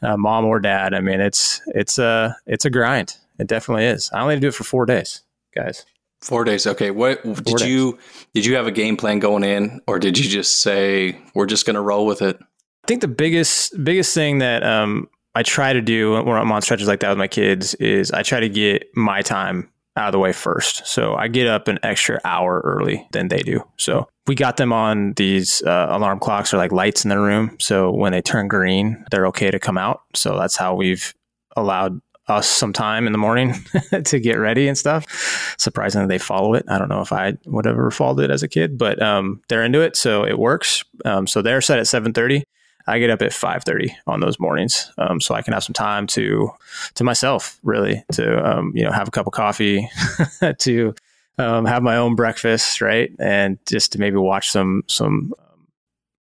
uh, 0.03 0.17
mom 0.17 0.45
or 0.45 0.61
dad. 0.61 0.95
I 0.95 1.01
mean 1.01 1.21
it's 1.21 1.61
it's 1.69 1.99
a 1.99 2.37
it's 2.47 2.65
a 2.65 2.71
grind. 2.71 3.17
It 3.39 3.49
definitely 3.49 3.87
is. 3.87 4.11
I 4.13 4.21
only 4.21 4.39
do 4.39 4.49
it 4.49 4.55
for 4.55 4.65
four 4.65 4.87
days, 4.87 5.23
guys. 5.55 5.85
Four 6.21 6.45
days. 6.45 6.67
Okay. 6.67 6.91
What 6.91 7.23
Four 7.23 7.35
did 7.35 7.57
days. 7.59 7.69
you 7.69 7.99
did 8.33 8.47
you 8.47 8.55
have 8.57 8.67
a 8.67 8.71
game 8.73 8.97
plan 8.97 9.19
going 9.19 9.45
in, 9.45 9.81
or 9.87 9.99
did 9.99 10.19
you 10.19 10.29
just 10.29 10.63
say 10.63 11.21
we're 11.35 11.47
just 11.47 11.67
going 11.67 11.75
to 11.75 11.83
roll 11.83 12.07
with 12.07 12.23
it? 12.23 12.39
I 12.85 12.87
think 12.87 13.01
the 13.01 13.09
biggest 13.09 13.83
biggest 13.83 14.13
thing 14.13 14.41
that 14.41 14.63
um, 14.63 15.09
I 15.35 15.43
try 15.43 15.73
to 15.73 15.81
do 15.81 16.23
when 16.23 16.37
I'm 16.37 16.53
on 16.53 16.61
stretches 16.61 16.87
like 16.87 17.01
that 17.01 17.09
with 17.09 17.17
my 17.17 17.29
kids 17.29 17.73
is 17.77 18.11
I 18.11 18.23
try 18.23 18.41
to 18.41 18.49
get 18.51 18.95
my 18.95 19.23
time 19.23 19.71
out 19.97 20.09
of 20.09 20.13
the 20.13 20.19
way 20.19 20.35
first. 20.35 20.87
So 20.87 21.15
I 21.15 21.29
get 21.29 21.47
up 21.47 21.67
an 21.67 21.79
extra 21.83 22.21
hour 22.27 22.61
early 22.63 23.07
than 23.13 23.29
they 23.29 23.39
do. 23.39 23.67
So 23.79 24.07
we 24.27 24.35
got 24.35 24.59
them 24.59 24.71
on 24.71 25.15
these 25.15 25.63
uh, 25.63 25.87
alarm 25.89 26.19
clocks 26.19 26.53
or 26.53 26.59
like 26.59 26.73
lights 26.73 27.07
in 27.07 27.09
their 27.09 27.23
room. 27.23 27.57
So 27.59 27.91
when 27.91 28.13
they 28.13 28.21
turn 28.21 28.49
green, 28.49 29.03
they're 29.11 29.29
okay 29.29 29.51
to 29.51 29.59
come 29.59 29.79
out. 29.79 30.03
So 30.15 30.37
that's 30.37 30.57
how 30.57 30.75
we've 30.75 31.15
allowed 31.57 32.03
us 32.29 32.47
some 32.47 32.75
time 32.75 33.07
in 33.07 33.13
the 33.13 33.19
morning 33.19 33.55
to 34.05 34.21
get 34.21 34.35
ready 34.35 34.69
and 34.69 34.77
stuff. 34.77 35.55
Surprisingly, 35.57 36.09
they 36.09 36.19
follow 36.19 36.53
it. 36.53 36.67
I 36.69 36.79
don't 36.79 36.91
know 36.91 37.01
if 37.01 37.15
I 37.15 37.39
would 37.47 37.67
ever 37.67 37.91
followed 37.91 38.21
it 38.21 38.31
as 38.31 38.43
a 38.43 38.49
kid, 38.49 38.77
but 38.77 39.01
um, 39.01 39.41
they're 39.49 39.65
into 39.65 39.81
it, 39.81 39.97
so 39.97 40.27
it 40.27 40.39
works. 40.39 40.85
Um, 41.07 41.27
so 41.27 41.41
they're 41.41 41.63
set 41.63 41.79
at 41.79 41.87
seven 41.87 42.13
thirty. 42.13 42.45
I 42.87 42.99
get 42.99 43.11
up 43.11 43.23
at 43.23 43.33
five 43.33 43.65
thirty 43.65 43.97
on 44.07 44.21
those 44.21 44.39
mornings, 44.39 44.93
um, 44.99 45.21
so 45.21 45.35
I 45.35 45.43
can 45.43 45.53
have 45.53 45.65
some 45.65 45.75
time 45.75 46.07
to 46.09 46.51
to 46.95 47.05
myself, 47.05 47.59
really, 47.63 48.05
to 48.13 48.45
um, 48.45 48.73
you 48.75 48.85
know 48.85 48.93
have 48.93 49.09
a 49.09 49.11
cup 49.11 49.27
of 49.27 49.33
coffee, 49.33 49.89
to 50.59 50.95
um, 51.39 51.65
have 51.65 51.83
my 51.83 51.97
own 51.97 52.15
breakfast, 52.15 52.81
right, 52.81 53.11
and 53.19 53.59
just 53.67 53.93
to 53.93 53.99
maybe 53.99 54.17
watch 54.17 54.51
some 54.51 54.85
some 54.87 55.33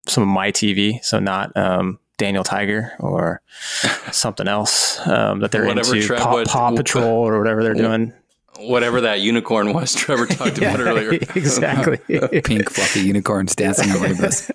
some 0.06 0.22
of 0.22 0.28
my 0.28 0.52
TV. 0.52 1.04
So 1.04 1.18
not 1.18 1.56
um, 1.56 1.98
Daniel 2.16 2.44
Tiger 2.44 2.92
or 2.98 3.42
something 4.12 4.48
else 4.48 5.06
um, 5.06 5.40
that 5.40 5.50
they're 5.50 5.66
Whatever 5.66 5.96
into, 5.96 6.06
Trev 6.06 6.20
Paw, 6.20 6.44
Paw 6.44 6.74
Patrol 6.74 7.28
or 7.28 7.38
whatever 7.38 7.62
they're 7.62 7.74
doing. 7.74 8.12
Whatever 8.58 9.00
that 9.02 9.20
unicorn 9.20 9.72
was 9.72 9.94
Trevor 9.96 10.26
talked 10.26 10.58
about 10.58 10.78
earlier. 10.80 11.12
exactly. 11.34 11.98
Pink 12.42 12.70
fluffy 12.70 13.00
unicorns 13.00 13.56
dancing 13.56 13.90
on 13.90 14.00
rainbows. 14.00 14.50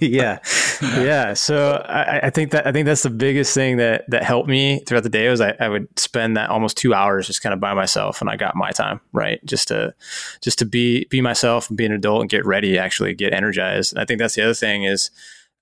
yeah, 0.00 0.38
yeah. 0.80 1.34
So 1.34 1.84
I, 1.86 2.26
I 2.26 2.30
think 2.30 2.52
that 2.52 2.66
I 2.66 2.72
think 2.72 2.86
that's 2.86 3.02
the 3.02 3.10
biggest 3.10 3.54
thing 3.54 3.76
that 3.76 4.08
that 4.08 4.22
helped 4.22 4.48
me 4.48 4.80
throughout 4.86 5.02
the 5.02 5.10
day 5.10 5.28
was 5.28 5.40
I, 5.40 5.54
I 5.60 5.68
would 5.68 5.98
spend 5.98 6.36
that 6.36 6.50
almost 6.50 6.76
two 6.76 6.94
hours 6.94 7.26
just 7.26 7.42
kind 7.42 7.52
of 7.52 7.60
by 7.60 7.74
myself, 7.74 8.20
and 8.20 8.30
I 8.30 8.36
got 8.36 8.56
my 8.56 8.70
time 8.70 9.00
right, 9.12 9.44
just 9.44 9.68
to 9.68 9.94
just 10.40 10.58
to 10.60 10.64
be 10.64 11.06
be 11.10 11.20
myself 11.20 11.68
and 11.68 11.76
be 11.76 11.84
an 11.84 11.92
adult 11.92 12.22
and 12.22 12.30
get 12.30 12.46
ready, 12.46 12.78
actually 12.78 13.14
get 13.14 13.34
energized. 13.34 13.92
And 13.92 14.00
I 14.00 14.06
think 14.06 14.18
that's 14.18 14.34
the 14.34 14.42
other 14.42 14.54
thing 14.54 14.84
is, 14.84 15.10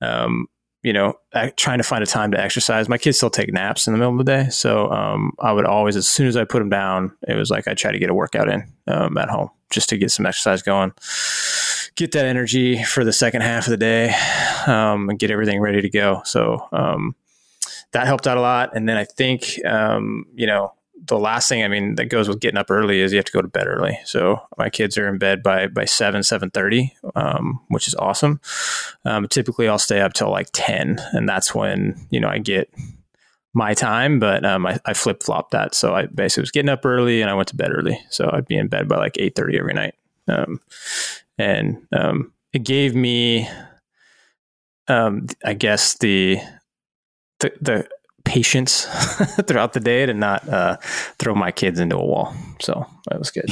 um, 0.00 0.46
you 0.82 0.92
know, 0.92 1.14
trying 1.56 1.78
to 1.78 1.84
find 1.84 2.02
a 2.02 2.06
time 2.06 2.30
to 2.30 2.40
exercise. 2.40 2.88
My 2.88 2.98
kids 2.98 3.18
still 3.18 3.30
take 3.30 3.52
naps 3.52 3.86
in 3.86 3.92
the 3.92 3.98
middle 3.98 4.12
of 4.12 4.18
the 4.18 4.24
day, 4.24 4.48
so 4.50 4.90
um, 4.90 5.32
I 5.38 5.52
would 5.52 5.66
always, 5.66 5.96
as 5.96 6.08
soon 6.08 6.26
as 6.26 6.36
I 6.36 6.44
put 6.44 6.60
them 6.60 6.70
down, 6.70 7.16
it 7.28 7.34
was 7.34 7.50
like 7.50 7.68
I 7.68 7.74
try 7.74 7.92
to 7.92 7.98
get 7.98 8.10
a 8.10 8.14
workout 8.14 8.48
in 8.48 8.64
um, 8.86 9.18
at 9.18 9.28
home 9.28 9.50
just 9.70 9.88
to 9.90 9.98
get 9.98 10.10
some 10.10 10.26
exercise 10.26 10.62
going, 10.62 10.92
get 11.94 12.12
that 12.12 12.24
energy 12.24 12.82
for 12.82 13.04
the 13.04 13.12
second 13.12 13.42
half 13.42 13.66
of 13.66 13.70
the 13.70 13.76
day, 13.76 14.14
um, 14.66 15.08
and 15.08 15.18
get 15.18 15.30
everything 15.30 15.60
ready 15.60 15.80
to 15.80 15.90
go. 15.90 16.22
So 16.24 16.66
um, 16.72 17.14
that 17.92 18.06
helped 18.06 18.26
out 18.26 18.36
a 18.36 18.40
lot. 18.40 18.74
And 18.74 18.88
then 18.88 18.96
I 18.96 19.04
think, 19.04 19.64
um, 19.64 20.26
you 20.34 20.46
know, 20.46 20.72
the 21.06 21.18
last 21.18 21.48
thing 21.48 21.64
I 21.64 21.68
mean 21.68 21.94
that 21.96 22.06
goes 22.06 22.28
with 22.28 22.40
getting 22.40 22.58
up 22.58 22.70
early 22.70 23.00
is 23.00 23.12
you 23.12 23.18
have 23.18 23.24
to 23.24 23.32
go 23.32 23.42
to 23.42 23.48
bed 23.48 23.66
early. 23.66 23.98
So 24.04 24.40
my 24.58 24.70
kids 24.70 24.98
are 24.98 25.08
in 25.08 25.18
bed 25.18 25.42
by 25.42 25.66
by 25.66 25.84
seven 25.84 26.22
seven 26.22 26.50
thirty, 26.50 26.94
um, 27.14 27.60
which 27.68 27.88
is 27.88 27.94
awesome. 27.94 28.40
Um, 29.04 29.26
typically, 29.28 29.68
I'll 29.68 29.78
stay 29.78 30.00
up 30.00 30.12
till 30.12 30.30
like 30.30 30.48
ten, 30.52 31.00
and 31.12 31.28
that's 31.28 31.54
when 31.54 32.06
you 32.10 32.20
know 32.20 32.28
I 32.28 32.38
get 32.38 32.72
my 33.54 33.74
time. 33.74 34.18
But 34.18 34.44
um, 34.44 34.66
I, 34.66 34.78
I 34.84 34.94
flip 34.94 35.22
flop 35.22 35.50
that, 35.50 35.74
so 35.74 35.94
I 35.94 36.06
basically 36.06 36.42
was 36.42 36.50
getting 36.50 36.68
up 36.68 36.84
early 36.84 37.22
and 37.22 37.30
I 37.30 37.34
went 37.34 37.48
to 37.48 37.56
bed 37.56 37.72
early. 37.72 38.00
So 38.10 38.30
I'd 38.32 38.46
be 38.46 38.56
in 38.56 38.68
bed 38.68 38.88
by 38.88 38.96
like 38.96 39.16
eight 39.18 39.34
thirty 39.34 39.58
every 39.58 39.74
night, 39.74 39.94
um, 40.28 40.60
and 41.38 41.86
um, 41.92 42.32
it 42.52 42.64
gave 42.64 42.94
me, 42.94 43.48
um, 44.88 45.26
I 45.44 45.54
guess 45.54 45.94
the 45.98 46.38
the, 47.40 47.52
the 47.60 47.88
patience 48.30 48.84
throughout 49.46 49.72
the 49.72 49.80
day 49.80 50.06
to 50.06 50.14
not 50.14 50.48
uh, 50.48 50.76
throw 51.18 51.34
my 51.34 51.50
kids 51.50 51.80
into 51.80 51.96
a 51.96 52.04
wall. 52.04 52.32
So 52.60 52.86
that 53.08 53.18
was 53.18 53.30
good. 53.32 53.48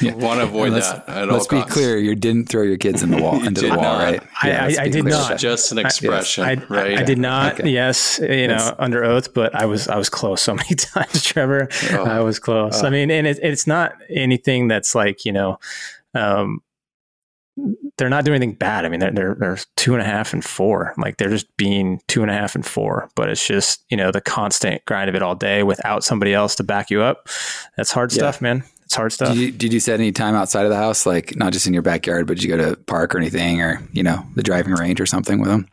You 0.00 0.16
want 0.16 0.40
to 0.40 0.44
avoid 0.44 0.72
let's 0.72 0.90
that 0.90 1.08
at 1.08 1.28
all 1.28 1.34
let's 1.34 1.46
be 1.48 1.56
costs. 1.58 1.72
clear: 1.74 1.98
you 1.98 2.14
didn't 2.14 2.48
throw 2.48 2.62
your 2.62 2.78
kids 2.78 3.02
in 3.02 3.10
the 3.10 3.20
wall 3.20 3.36
You 3.40 3.48
into 3.48 3.60
the 3.62 3.68
wall, 3.68 3.82
not. 3.82 4.02
right? 4.02 4.22
I- 4.42 4.50
I- 4.50 4.66
I 4.84 4.88
did 4.88 5.02
clear 5.02 5.14
not. 5.14 5.26
about. 5.26 5.38
Just 5.40 5.72
an 5.72 5.78
expression, 5.78 6.44
I, 6.44 6.54
right? 6.70 6.98
I 6.98 7.02
did 7.02 7.18
not. 7.18 7.60
Okay. 7.60 7.68
Yes, 7.68 8.18
you 8.22 8.48
know, 8.48 8.54
It's- 8.54 8.72
under 8.78 9.04
oath, 9.04 9.34
but 9.34 9.54
I 9.54 9.66
was 9.66 9.88
I 9.88 9.96
was 9.96 10.08
close 10.08 10.40
so 10.40 10.54
many 10.60 10.74
times, 10.74 11.22
Trevor. 11.22 11.68
Oh. 11.92 12.04
I 12.04 12.20
was 12.20 12.38
close. 12.38 12.82
I 12.82 12.88
mean, 12.90 13.10
and 13.10 13.26
it, 13.26 13.38
it's 13.42 13.66
not 13.66 13.92
anything 14.08 14.68
that's 14.68 14.94
like 14.94 15.24
you 15.26 15.32
know, 15.32 15.58
um, 16.14 16.62
they're 17.96 18.08
not 18.08 18.24
doing 18.24 18.36
anything 18.36 18.56
bad. 18.56 18.84
I 18.84 18.88
mean, 18.88 19.00
they're, 19.00 19.12
they're 19.12 19.34
they're 19.38 19.58
two 19.76 19.92
and 19.94 20.02
a 20.02 20.04
half 20.04 20.32
and 20.32 20.44
four. 20.44 20.92
Like 20.98 21.18
they're 21.18 21.30
just 21.30 21.56
being 21.56 22.00
two 22.08 22.22
and 22.22 22.30
a 22.30 22.34
half 22.34 22.54
and 22.54 22.66
four. 22.66 23.08
But 23.14 23.28
it's 23.30 23.46
just 23.46 23.84
you 23.90 23.96
know 23.96 24.10
the 24.10 24.20
constant 24.20 24.84
grind 24.86 25.08
of 25.08 25.14
it 25.14 25.22
all 25.22 25.34
day 25.34 25.62
without 25.62 26.02
somebody 26.04 26.34
else 26.34 26.56
to 26.56 26.64
back 26.64 26.90
you 26.90 27.02
up. 27.02 27.28
That's 27.76 27.92
hard 27.92 28.12
Yeah. 28.12 28.18
stuff, 28.18 28.40
man. 28.42 28.64
It's 28.82 28.94
hard 28.96 29.12
stuff. 29.12 29.28
Did 29.28 29.38
you, 29.38 29.50
did 29.50 29.72
you 29.72 29.80
set 29.80 29.98
any 29.98 30.12
time 30.12 30.34
outside 30.34 30.64
of 30.64 30.70
the 30.70 30.76
house, 30.76 31.06
like 31.06 31.36
not 31.36 31.52
just 31.52 31.66
in 31.66 31.72
your 31.72 31.82
backyard, 31.82 32.26
but 32.26 32.34
did 32.36 32.44
you 32.44 32.54
go 32.54 32.58
to 32.70 32.76
park 32.82 33.14
or 33.14 33.18
anything, 33.18 33.62
or 33.62 33.80
you 33.92 34.02
know, 34.02 34.26
the 34.34 34.42
driving 34.42 34.74
range 34.74 35.00
or 35.00 35.06
something 35.06 35.40
with 35.40 35.48
them? 35.48 35.68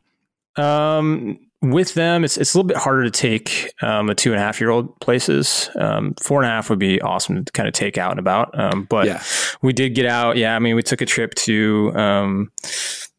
Um, 0.56 1.40
with 1.62 1.94
them, 1.94 2.24
it's 2.24 2.38
it's 2.38 2.54
a 2.54 2.58
little 2.58 2.68
bit 2.68 2.78
harder 2.78 3.04
to 3.04 3.12
take 3.12 3.72
um, 3.82 4.10
a 4.10 4.16
two 4.16 4.32
and 4.32 4.40
a 4.42 4.44
half 4.44 4.60
year 4.60 4.70
old 4.72 5.00
places. 5.00 5.70
Um, 5.80 6.16
four 6.22 6.42
and 6.42 6.50
a 6.52 6.54
half 6.54 6.70
would 6.70 6.80
be 6.80 7.00
awesome 7.02 7.46
to 7.46 7.52
kind 7.52 7.68
of 7.68 7.74
take 7.74 7.98
out 7.98 8.12
and 8.12 8.20
about. 8.20 8.58
Um, 8.60 8.86
but 8.90 9.06
Yeah. 9.06 9.22
we 9.62 9.72
did 9.74 9.94
get 9.96 10.06
out. 10.08 10.38
Yeah, 10.38 10.56
I 10.56 10.60
mean, 10.60 10.76
we 10.76 10.82
took 10.84 11.02
a 11.02 11.06
trip 11.06 11.36
to 11.36 11.92
um, 11.96 12.52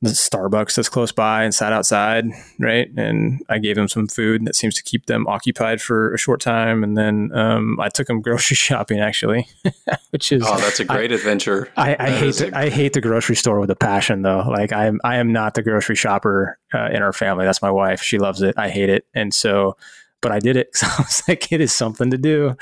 the 0.02 0.10
Starbucks 0.10 0.74
that's 0.74 0.88
close 0.88 1.12
by 1.12 1.44
and 1.44 1.54
sat 1.54 1.72
outside, 1.72 2.26
right? 2.58 2.88
And 2.96 3.40
I 3.48 3.58
gave 3.58 3.76
them 3.76 3.86
some 3.86 4.08
food 4.08 4.44
that 4.46 4.56
seems 4.56 4.74
to 4.74 4.82
keep 4.82 5.06
them 5.06 5.26
occupied 5.28 5.80
for 5.80 6.12
a 6.12 6.18
short 6.18 6.40
time. 6.40 6.82
And 6.82 6.98
then 6.98 7.30
um, 7.32 7.78
I 7.80 7.88
took 7.88 8.08
them 8.08 8.20
grocery 8.20 8.56
shopping, 8.56 8.98
actually, 8.98 9.46
which 10.10 10.32
is 10.32 10.42
Oh, 10.44 10.58
that's 10.58 10.80
a 10.80 10.84
great 10.84 11.12
adventure. 11.12 11.70
I, 11.76 11.94
I 11.98 12.10
hate 12.10 12.34
the, 12.34 12.52
a- 12.54 12.58
I 12.58 12.68
hate 12.68 12.94
the 12.94 13.00
grocery 13.00 13.36
store 13.36 13.60
with 13.60 13.70
a 13.70 13.76
passion 13.76 14.22
though. 14.22 14.40
Like 14.48 14.72
I 14.72 14.86
am 14.86 15.00
I 15.04 15.16
am 15.18 15.32
not 15.32 15.54
the 15.54 15.62
grocery 15.62 15.96
shopper 15.96 16.58
uh, 16.74 16.88
in 16.92 17.00
our 17.02 17.12
family. 17.12 17.44
That's 17.44 17.62
my 17.62 17.70
wife. 17.70 18.02
She 18.02 18.18
loves 18.18 18.42
it. 18.42 18.56
I 18.58 18.70
hate 18.70 18.88
it. 18.90 19.06
And 19.14 19.32
so, 19.32 19.76
but 20.20 20.32
I 20.32 20.40
did 20.40 20.56
it. 20.56 20.70
So 20.76 20.86
I 20.88 21.02
was 21.02 21.22
like, 21.28 21.52
it 21.52 21.60
is 21.60 21.72
something 21.72 22.10
to 22.10 22.18
do. 22.18 22.56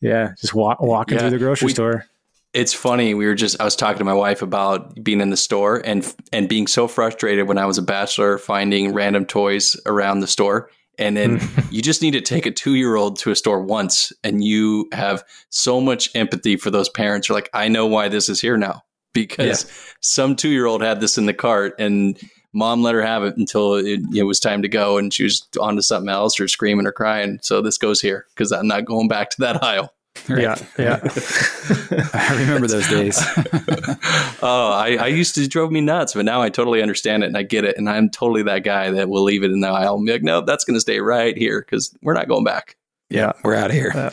Yeah, 0.00 0.32
just 0.40 0.54
walk 0.54 0.80
walking 0.80 1.14
Yeah, 1.18 1.20
through 1.22 1.30
the 1.30 1.38
grocery 1.38 1.66
we- 1.66 1.72
store. 1.72 2.06
It's 2.52 2.72
funny. 2.74 3.14
We 3.14 3.26
were 3.26 3.34
just 3.34 3.60
I 3.60 3.64
was 3.64 3.76
talking 3.76 3.98
to 3.98 4.04
my 4.04 4.14
wife 4.14 4.42
about 4.42 5.02
being 5.02 5.20
in 5.20 5.30
the 5.30 5.36
store 5.36 5.80
and 5.84 6.14
and 6.32 6.48
being 6.48 6.66
so 6.66 6.88
frustrated 6.88 7.46
when 7.46 7.58
I 7.58 7.66
was 7.66 7.78
a 7.78 7.82
bachelor 7.82 8.38
finding 8.38 8.92
random 8.92 9.24
toys 9.24 9.76
around 9.86 10.20
the 10.20 10.26
store. 10.26 10.68
And 10.98 11.16
then 11.16 11.40
you 11.70 11.80
just 11.80 12.02
need 12.02 12.12
to 12.12 12.20
take 12.20 12.46
a 12.46 12.50
two 12.50 12.74
year 12.74 12.96
old 12.96 13.18
to 13.20 13.30
a 13.30 13.36
store 13.36 13.62
once 13.62 14.12
and 14.24 14.42
you 14.42 14.88
have 14.92 15.22
so 15.50 15.80
much 15.80 16.10
empathy 16.16 16.56
for 16.56 16.70
those 16.70 16.88
parents. 16.88 17.28
You're 17.28 17.36
like, 17.36 17.50
I 17.54 17.68
know 17.68 17.86
why 17.86 18.08
this 18.08 18.28
is 18.28 18.40
here 18.40 18.56
now. 18.56 18.82
Because 19.12 19.94
some 20.00 20.36
two 20.36 20.50
year 20.50 20.66
old 20.66 20.82
had 20.82 21.00
this 21.00 21.18
in 21.18 21.26
the 21.26 21.34
cart 21.34 21.74
and 21.78 22.18
mom 22.52 22.82
let 22.82 22.94
her 22.94 23.02
have 23.02 23.22
it 23.24 23.36
until 23.36 23.74
it, 23.74 24.00
it 24.14 24.24
was 24.24 24.40
time 24.40 24.62
to 24.62 24.68
go 24.68 24.98
and 24.98 25.12
she 25.12 25.24
was 25.24 25.46
on 25.60 25.76
to 25.76 25.82
something 25.82 26.08
else 26.08 26.38
or 26.40 26.48
screaming 26.48 26.86
or 26.86 26.92
crying. 26.92 27.38
So 27.42 27.62
this 27.62 27.78
goes 27.78 28.00
here 28.00 28.26
because 28.34 28.52
I'm 28.52 28.68
not 28.68 28.84
going 28.84 29.08
back 29.08 29.30
to 29.30 29.40
that 29.40 29.62
aisle. 29.62 29.92
Yeah, 30.28 30.56
yeah. 30.78 31.00
I 32.12 32.36
remember 32.38 32.68
those 32.68 32.88
days. 32.88 33.18
oh, 34.42 34.70
I, 34.72 34.96
I 35.00 35.06
used 35.08 35.34
to 35.36 35.48
drove 35.48 35.72
me 35.72 35.80
nuts, 35.80 36.14
but 36.14 36.24
now 36.24 36.40
I 36.40 36.50
totally 36.50 36.82
understand 36.82 37.24
it 37.24 37.26
and 37.26 37.36
I 37.36 37.42
get 37.42 37.64
it. 37.64 37.76
And 37.76 37.88
I'm 37.88 38.10
totally 38.10 38.42
that 38.44 38.60
guy 38.62 38.90
that 38.90 39.08
will 39.08 39.24
leave 39.24 39.42
it 39.42 39.50
in 39.50 39.60
the 39.60 39.68
aisle 39.68 39.96
and 39.96 40.06
be 40.06 40.12
like, 40.12 40.22
nope, 40.22 40.46
that's 40.46 40.64
going 40.64 40.76
to 40.76 40.80
stay 40.80 41.00
right 41.00 41.36
here 41.36 41.60
because 41.62 41.96
we're 42.02 42.14
not 42.14 42.28
going 42.28 42.44
back. 42.44 42.76
yeah. 43.08 43.32
We're 43.42 43.54
out 43.56 43.70
of 43.70 43.76
here. 43.76 43.92
Uh, 43.94 44.10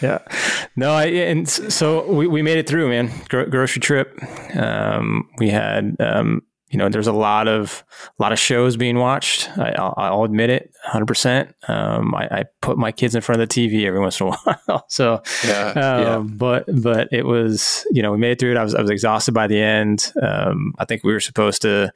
yeah. 0.00 0.18
No, 0.76 0.92
I, 0.92 1.06
and 1.06 1.48
so 1.48 2.06
we, 2.10 2.26
we 2.26 2.40
made 2.40 2.58
it 2.58 2.66
through, 2.68 2.88
man. 2.88 3.10
Gro- 3.28 3.46
grocery 3.50 3.80
trip. 3.80 4.18
Um, 4.54 5.28
we 5.38 5.50
had, 5.50 5.96
um, 6.00 6.42
you 6.70 6.78
know, 6.78 6.88
there's 6.88 7.06
a 7.06 7.12
lot 7.12 7.48
of, 7.48 7.82
a 8.18 8.22
lot 8.22 8.32
of 8.32 8.38
shows 8.38 8.76
being 8.76 8.98
watched. 8.98 9.48
I, 9.58 9.70
I'll, 9.78 9.94
I'll 9.96 10.24
admit 10.24 10.50
it, 10.50 10.70
hundred 10.84 11.06
percent. 11.06 11.54
Um, 11.66 12.14
I, 12.14 12.24
I 12.30 12.44
put 12.60 12.76
my 12.76 12.92
kids 12.92 13.14
in 13.14 13.20
front 13.22 13.40
of 13.40 13.48
the 13.48 13.54
TV 13.54 13.86
every 13.86 14.00
once 14.00 14.20
in 14.20 14.26
a 14.28 14.30
while. 14.66 14.84
so, 14.88 15.22
Yeah. 15.46 15.68
um, 15.70 15.74
yeah. 15.74 16.18
but, 16.18 16.64
but 16.82 17.08
it 17.12 17.24
was, 17.24 17.86
you 17.90 18.02
know, 18.02 18.12
we 18.12 18.18
made 18.18 18.32
it 18.32 18.38
through 18.40 18.50
it. 18.52 18.56
I 18.56 18.62
was, 18.64 18.74
I 18.74 18.82
was 18.82 18.90
exhausted 18.90 19.32
by 19.32 19.46
the 19.46 19.60
end. 19.60 20.12
Um, 20.22 20.74
I 20.78 20.84
think 20.84 21.04
we 21.04 21.12
were 21.12 21.20
supposed 21.20 21.62
to 21.62 21.92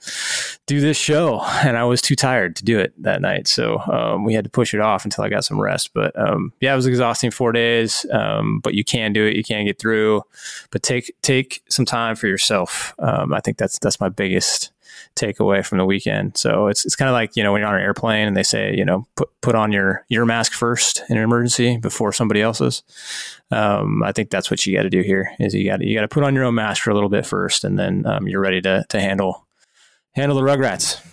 do 0.67 0.81
this 0.81 0.97
show 0.97 1.43
and 1.43 1.77
I 1.77 1.85
was 1.85 2.01
too 2.01 2.17
tired 2.17 2.57
to 2.57 2.65
do 2.65 2.79
it 2.79 2.95
that 3.03 3.21
night. 3.21 3.49
So, 3.49 3.79
um, 3.81 4.25
we 4.25 4.33
had 4.35 4.45
to 4.45 4.51
push 4.51 4.73
it 4.75 4.81
off 4.81 5.05
until 5.05 5.25
I 5.25 5.29
got 5.29 5.45
some 5.45 5.61
rest. 5.61 5.91
But, 5.93 6.19
um, 6.19 6.53
yeah, 6.61 6.73
it 6.73 6.77
was 6.77 6.87
exhausting 6.87 7.31
four 7.31 7.53
days. 7.53 8.07
Um, 8.11 8.61
but 8.61 8.75
you 8.75 8.85
can 8.85 9.13
do 9.13 9.27
it. 9.27 9.37
You 9.37 9.45
can 9.45 9.67
get 9.67 9.79
through, 9.79 10.23
but 10.71 10.83
take, 10.83 11.15
take 11.23 11.63
some 11.69 11.85
time 11.85 12.17
for 12.17 12.27
yourself. 12.27 12.95
Um, 12.99 13.35
I 13.35 13.41
think 13.41 13.59
that's, 13.59 13.79
that's 13.79 14.01
my 14.01 14.09
biggest 14.09 14.62
takeaway 15.17 15.65
from 15.65 15.79
the 15.79 15.85
weekend. 15.85 16.37
So 16.37 16.67
it's, 16.69 16.85
it's 16.85 16.97
kind 16.97 17.09
of 17.09 17.13
like, 17.13 17.37
you 17.37 17.43
know, 17.43 17.53
when 17.53 17.61
you're 17.61 17.69
on 17.69 17.77
an 17.77 17.83
airplane 17.83 18.27
and 18.27 18.37
they 18.37 18.43
say, 18.43 18.75
you 18.77 18.85
know, 18.85 19.07
put, 19.17 19.29
put 19.41 19.55
on 19.55 19.73
your, 19.73 20.05
your 20.09 20.25
mask 20.25 20.53
first 20.53 21.03
in 21.09 21.17
an 21.17 21.23
emergency 21.23 21.77
before 21.77 22.13
somebody 22.13 22.43
else's. 22.43 22.83
Um, 23.51 24.03
I 24.03 24.13
think 24.13 24.31
that's 24.31 24.51
what 24.51 24.67
you 24.67 24.77
got 24.77 24.85
to 24.85 24.91
do 24.91 25.03
here 25.03 25.33
is 25.39 25.55
you 25.55 25.65
got 25.69 25.79
to, 25.79 25.87
you 25.87 25.95
got 25.95 26.03
to 26.03 26.09
put 26.09 26.25
on 26.25 26.35
your 26.35 26.45
own 26.45 26.55
mask 26.55 26.83
for 26.83 26.91
a 26.91 26.95
little 26.95 27.09
bit 27.09 27.27
first, 27.27 27.65
and 27.65 27.79
then, 27.79 28.07
um, 28.07 28.27
you're 28.27 28.41
ready 28.41 28.61
to, 28.63 28.85
to 28.89 29.01
handle, 29.01 29.47
handle 30.13 30.37
the 30.37 30.43
rugrats. 30.43 31.05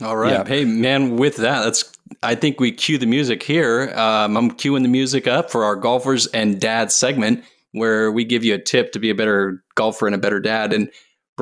All 0.00 0.16
right. 0.16 0.32
Yeah. 0.32 0.44
Hey, 0.44 0.64
man, 0.64 1.16
with 1.16 1.36
that, 1.36 1.62
that's, 1.62 1.92
I 2.22 2.34
think 2.34 2.60
we 2.60 2.72
cue 2.72 2.98
the 2.98 3.06
music 3.06 3.42
here. 3.42 3.92
Um, 3.94 4.36
I'm 4.36 4.50
queuing 4.50 4.82
the 4.82 4.88
music 4.88 5.26
up 5.26 5.50
for 5.50 5.64
our 5.64 5.76
golfers 5.76 6.26
and 6.28 6.60
dad 6.60 6.90
segment 6.90 7.44
where 7.72 8.12
we 8.12 8.24
give 8.24 8.44
you 8.44 8.54
a 8.54 8.58
tip 8.58 8.92
to 8.92 8.98
be 8.98 9.10
a 9.10 9.14
better 9.14 9.62
golfer 9.76 10.06
and 10.06 10.14
a 10.14 10.18
better 10.18 10.40
dad. 10.40 10.72
And 10.72 10.90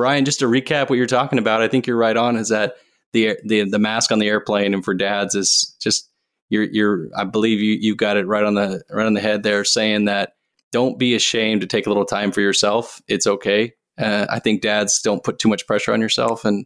Bryan, 0.01 0.25
just 0.25 0.39
to 0.39 0.45
recap 0.45 0.89
what 0.89 0.97
you're 0.97 1.05
talking 1.05 1.37
about, 1.37 1.61
I 1.61 1.67
think 1.67 1.85
you're 1.85 1.95
right 1.95 2.17
on. 2.17 2.35
Is 2.35 2.49
that 2.49 2.73
the 3.13 3.37
the 3.45 3.69
the 3.69 3.77
mask 3.77 4.11
on 4.11 4.17
the 4.17 4.27
airplane 4.27 4.73
and 4.73 4.83
for 4.83 4.95
dads 4.95 5.35
is 5.35 5.75
just 5.79 6.09
you're 6.49 6.63
you're 6.63 7.07
I 7.15 7.23
believe 7.23 7.59
you 7.59 7.77
you 7.79 7.95
got 7.95 8.17
it 8.17 8.25
right 8.25 8.43
on 8.43 8.55
the 8.55 8.81
right 8.89 9.05
on 9.05 9.13
the 9.13 9.21
head 9.21 9.43
there, 9.43 9.63
saying 9.63 10.05
that 10.05 10.33
don't 10.71 10.97
be 10.97 11.13
ashamed 11.13 11.61
to 11.61 11.67
take 11.67 11.85
a 11.85 11.89
little 11.89 12.05
time 12.05 12.31
for 12.31 12.41
yourself. 12.41 12.99
It's 13.07 13.27
okay. 13.27 13.73
Uh, 13.95 14.25
I 14.27 14.39
think 14.39 14.63
dads 14.63 15.01
don't 15.03 15.23
put 15.23 15.37
too 15.37 15.49
much 15.49 15.67
pressure 15.67 15.93
on 15.93 16.01
yourself, 16.01 16.45
and 16.45 16.65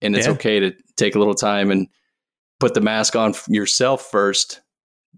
and 0.00 0.16
it's 0.16 0.26
Yeah. 0.26 0.32
okay 0.32 0.60
to 0.60 0.72
take 0.96 1.14
a 1.16 1.18
little 1.18 1.34
time 1.34 1.70
and 1.70 1.86
put 2.60 2.72
the 2.72 2.80
mask 2.80 3.14
on 3.14 3.34
yourself 3.46 4.10
first. 4.10 4.62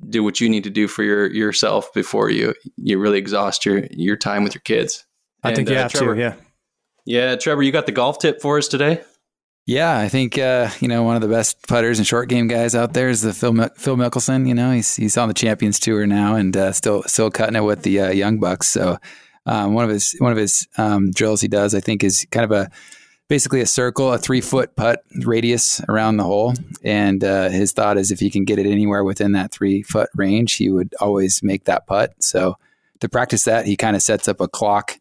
Do 0.08 0.24
what 0.24 0.40
you 0.40 0.48
need 0.48 0.64
to 0.64 0.70
do 0.70 0.88
for 0.88 1.04
your 1.04 1.30
yourself 1.30 1.94
before 1.94 2.28
you 2.28 2.54
you 2.76 2.98
really 2.98 3.18
exhaust 3.18 3.64
your 3.64 3.86
your 3.92 4.16
time 4.16 4.42
with 4.42 4.54
your 4.54 4.62
kids. 4.62 5.04
I 5.44 5.54
think 5.54 5.68
you 5.68 5.76
uh, 5.76 5.82
have 5.82 5.92
Trevor, 5.92 6.14
to. 6.14 6.20
Yeah. 6.20 6.34
Yeah, 7.04 7.36
Trevor, 7.36 7.62
you 7.62 7.72
got 7.72 7.86
the 7.86 7.92
golf 7.92 8.18
tip 8.18 8.40
for 8.40 8.58
us 8.58 8.68
today. 8.68 9.02
Yeah, 9.66 9.96
I 9.96 10.08
think 10.08 10.38
uh, 10.38 10.70
you 10.80 10.88
know 10.88 11.04
one 11.04 11.14
of 11.14 11.22
the 11.22 11.28
best 11.28 11.66
putters 11.68 11.98
and 11.98 12.06
short 12.06 12.28
game 12.28 12.48
guys 12.48 12.74
out 12.74 12.94
there 12.94 13.08
is 13.08 13.22
the 13.22 13.32
Phil 13.32 13.52
Mil- 13.52 13.70
Phil 13.76 13.96
Mickelson. 13.96 14.46
You 14.48 14.54
know, 14.54 14.72
he's 14.72 14.96
he's 14.96 15.16
on 15.16 15.28
the 15.28 15.34
Champions 15.34 15.78
Tour 15.78 16.06
now 16.06 16.34
and 16.34 16.56
uh, 16.56 16.72
still 16.72 17.04
still 17.04 17.30
cutting 17.30 17.54
it 17.54 17.60
with 17.60 17.82
the 17.82 18.00
uh, 18.00 18.10
Young 18.10 18.40
Bucks. 18.40 18.68
So 18.68 18.98
um, 19.46 19.74
one 19.74 19.84
of 19.84 19.90
his 19.90 20.16
one 20.18 20.32
of 20.32 20.38
his 20.38 20.66
um, 20.78 21.12
drills 21.12 21.40
he 21.40 21.48
does, 21.48 21.74
I 21.74 21.80
think, 21.80 22.02
is 22.02 22.26
kind 22.32 22.44
of 22.44 22.50
a 22.50 22.70
basically 23.28 23.60
a 23.60 23.66
circle, 23.66 24.12
a 24.12 24.18
three 24.18 24.40
foot 24.40 24.74
putt 24.74 25.04
radius 25.24 25.80
around 25.88 26.16
the 26.16 26.24
hole. 26.24 26.54
And 26.84 27.22
uh, 27.22 27.48
his 27.48 27.72
thought 27.72 27.98
is 27.98 28.10
if 28.10 28.20
he 28.20 28.30
can 28.30 28.44
get 28.44 28.58
it 28.58 28.66
anywhere 28.66 29.04
within 29.04 29.32
that 29.32 29.52
three 29.52 29.82
foot 29.82 30.10
range, 30.14 30.54
he 30.54 30.70
would 30.70 30.92
always 31.00 31.40
make 31.42 31.64
that 31.64 31.86
putt. 31.86 32.14
So 32.20 32.56
to 33.00 33.08
practice 33.08 33.44
that, 33.44 33.64
he 33.64 33.76
kind 33.76 33.96
of 33.96 34.02
sets 34.02 34.28
up 34.28 34.40
a 34.40 34.48
clock 34.48 34.98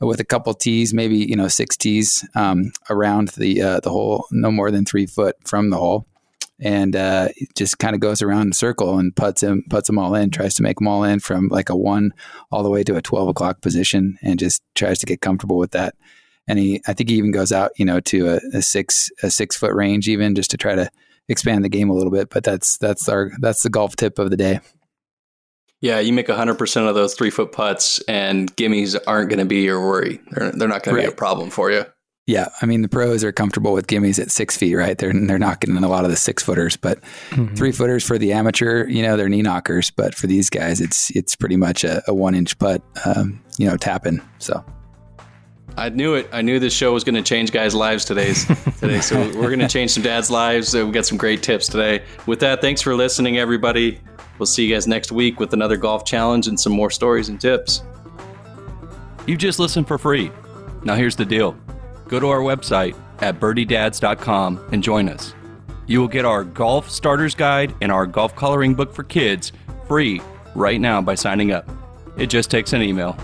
with 0.00 0.20
a 0.20 0.24
couple 0.24 0.54
tees, 0.54 0.94
maybe 0.94 1.16
you 1.16 1.36
know 1.36 1.48
six 1.48 1.76
tees 1.76 2.26
um, 2.34 2.72
around 2.90 3.28
the 3.30 3.60
uh, 3.60 3.80
the 3.80 3.90
hole, 3.90 4.26
no 4.30 4.50
more 4.50 4.70
than 4.70 4.84
three 4.84 5.06
foot 5.06 5.36
from 5.44 5.70
the 5.70 5.76
hole, 5.76 6.06
and 6.60 6.94
uh, 6.94 7.28
just 7.56 7.78
kind 7.78 7.94
of 7.94 8.00
goes 8.00 8.22
around 8.22 8.42
in 8.42 8.50
a 8.50 8.54
circle 8.54 8.98
and 8.98 9.14
puts 9.16 9.40
them 9.40 9.64
puts 9.68 9.88
them 9.88 9.98
all 9.98 10.14
in. 10.14 10.30
Tries 10.30 10.54
to 10.54 10.62
make 10.62 10.78
them 10.78 10.88
all 10.88 11.04
in 11.04 11.20
from 11.20 11.48
like 11.48 11.68
a 11.68 11.76
one 11.76 12.12
all 12.52 12.62
the 12.62 12.70
way 12.70 12.84
to 12.84 12.96
a 12.96 13.02
twelve 13.02 13.28
o'clock 13.28 13.60
position, 13.60 14.18
and 14.22 14.38
just 14.38 14.62
tries 14.74 14.98
to 15.00 15.06
get 15.06 15.20
comfortable 15.20 15.58
with 15.58 15.72
that. 15.72 15.94
And 16.46 16.58
he, 16.58 16.80
I 16.86 16.94
think 16.94 17.10
he 17.10 17.16
even 17.16 17.30
goes 17.30 17.52
out, 17.52 17.72
you 17.76 17.84
know, 17.84 18.00
to 18.00 18.28
a, 18.28 18.40
a 18.54 18.62
six 18.62 19.10
a 19.22 19.30
six 19.30 19.56
foot 19.56 19.74
range, 19.74 20.08
even 20.08 20.34
just 20.34 20.50
to 20.52 20.56
try 20.56 20.74
to 20.74 20.90
expand 21.28 21.64
the 21.64 21.68
game 21.68 21.90
a 21.90 21.94
little 21.94 22.12
bit. 22.12 22.30
But 22.30 22.44
that's 22.44 22.78
that's 22.78 23.08
our 23.08 23.32
that's 23.40 23.62
the 23.62 23.70
golf 23.70 23.96
tip 23.96 24.18
of 24.18 24.30
the 24.30 24.36
day. 24.36 24.60
Yeah, 25.80 26.00
you 26.00 26.12
make 26.12 26.26
100% 26.26 26.88
of 26.88 26.94
those 26.94 27.14
three 27.14 27.30
foot 27.30 27.52
putts, 27.52 28.00
and 28.08 28.54
gimmies 28.56 28.98
aren't 29.06 29.30
going 29.30 29.38
to 29.38 29.44
be 29.44 29.60
your 29.60 29.80
worry. 29.80 30.20
They're, 30.30 30.50
they're 30.50 30.68
not 30.68 30.82
going 30.82 30.96
to 30.96 31.02
be 31.02 31.08
a 31.08 31.14
problem 31.14 31.50
for 31.50 31.70
you. 31.70 31.84
Yeah, 32.26 32.48
I 32.60 32.66
mean 32.66 32.82
the 32.82 32.90
pros 32.90 33.24
are 33.24 33.32
comfortable 33.32 33.72
with 33.72 33.86
gimmies 33.86 34.20
at 34.20 34.30
six 34.30 34.54
feet, 34.54 34.74
right? 34.74 34.98
They're 34.98 35.14
they're 35.14 35.38
not 35.38 35.60
getting 35.62 35.82
a 35.82 35.88
lot 35.88 36.04
of 36.04 36.10
the 36.10 36.16
six 36.16 36.42
footers, 36.42 36.76
but 36.76 37.02
three 37.56 37.72
footers 37.72 38.04
for 38.04 38.18
the 38.18 38.34
amateur, 38.34 38.86
you 38.86 39.02
know, 39.02 39.16
they're 39.16 39.30
knee 39.30 39.40
knockers. 39.40 39.90
But 39.90 40.14
for 40.14 40.26
these 40.26 40.50
guys, 40.50 40.82
it's 40.82 41.08
it's 41.16 41.34
pretty 41.34 41.56
much 41.56 41.84
a, 41.84 42.02
a 42.06 42.12
one 42.12 42.34
inch 42.34 42.58
putt, 42.58 42.82
um, 43.06 43.42
you 43.56 43.66
know, 43.66 43.78
tapping. 43.78 44.20
So 44.40 44.62
I 45.78 45.88
knew 45.88 46.16
it. 46.16 46.28
I 46.30 46.42
knew 46.42 46.58
this 46.58 46.74
show 46.74 46.92
was 46.92 47.02
going 47.02 47.14
to 47.14 47.22
change 47.22 47.50
guys' 47.50 47.74
lives 47.74 48.04
today. 48.04 48.34
today, 48.78 49.00
so 49.00 49.16
we're 49.36 49.48
going 49.48 49.60
to 49.60 49.68
change 49.68 49.92
some 49.92 50.02
dads' 50.02 50.30
lives. 50.30 50.74
We 50.74 50.90
got 50.90 51.06
some 51.06 51.16
great 51.16 51.42
tips 51.42 51.66
today. 51.66 52.04
With 52.26 52.40
that, 52.40 52.60
thanks 52.60 52.82
for 52.82 52.94
listening, 52.94 53.38
everybody. 53.38 54.00
We'll 54.38 54.46
see 54.46 54.66
you 54.66 54.74
guys 54.74 54.86
next 54.86 55.12
week 55.12 55.40
with 55.40 55.52
another 55.52 55.76
golf 55.76 56.04
challenge 56.04 56.46
and 56.46 56.58
some 56.58 56.72
more 56.72 56.90
stories 56.90 57.28
and 57.28 57.40
tips. 57.40 57.82
You've 59.26 59.38
just 59.38 59.58
listened 59.58 59.88
for 59.88 59.98
free. 59.98 60.30
Now 60.84 60.94
here's 60.94 61.16
the 61.16 61.24
deal 61.24 61.56
go 62.06 62.18
to 62.18 62.28
our 62.28 62.40
website 62.40 62.96
at 63.20 63.40
birdiedads.com 63.40 64.68
and 64.72 64.82
join 64.82 65.08
us. 65.08 65.34
You 65.86 66.00
will 66.00 66.08
get 66.08 66.24
our 66.24 66.44
golf 66.44 66.90
starters 66.90 67.34
guide 67.34 67.74
and 67.80 67.90
our 67.90 68.06
golf 68.06 68.36
coloring 68.36 68.74
book 68.74 68.94
for 68.94 69.04
kids 69.04 69.52
free 69.86 70.20
right 70.54 70.80
now 70.80 71.00
by 71.00 71.14
signing 71.14 71.52
up. 71.52 71.68
It 72.16 72.28
just 72.28 72.50
takes 72.50 72.72
an 72.72 72.82
email. 72.82 73.16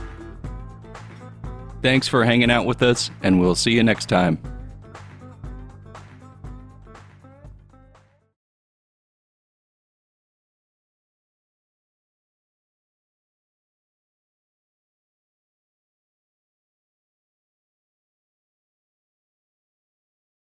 Thanks 1.83 2.09
for 2.09 2.25
hanging 2.25 2.51
out 2.51 2.65
with 2.65 2.83
us, 2.83 3.11
and 3.23 3.39
we'll 3.39 3.55
see 3.55 3.73
you 3.73 3.83
next 3.83 4.09
time. 4.09 4.39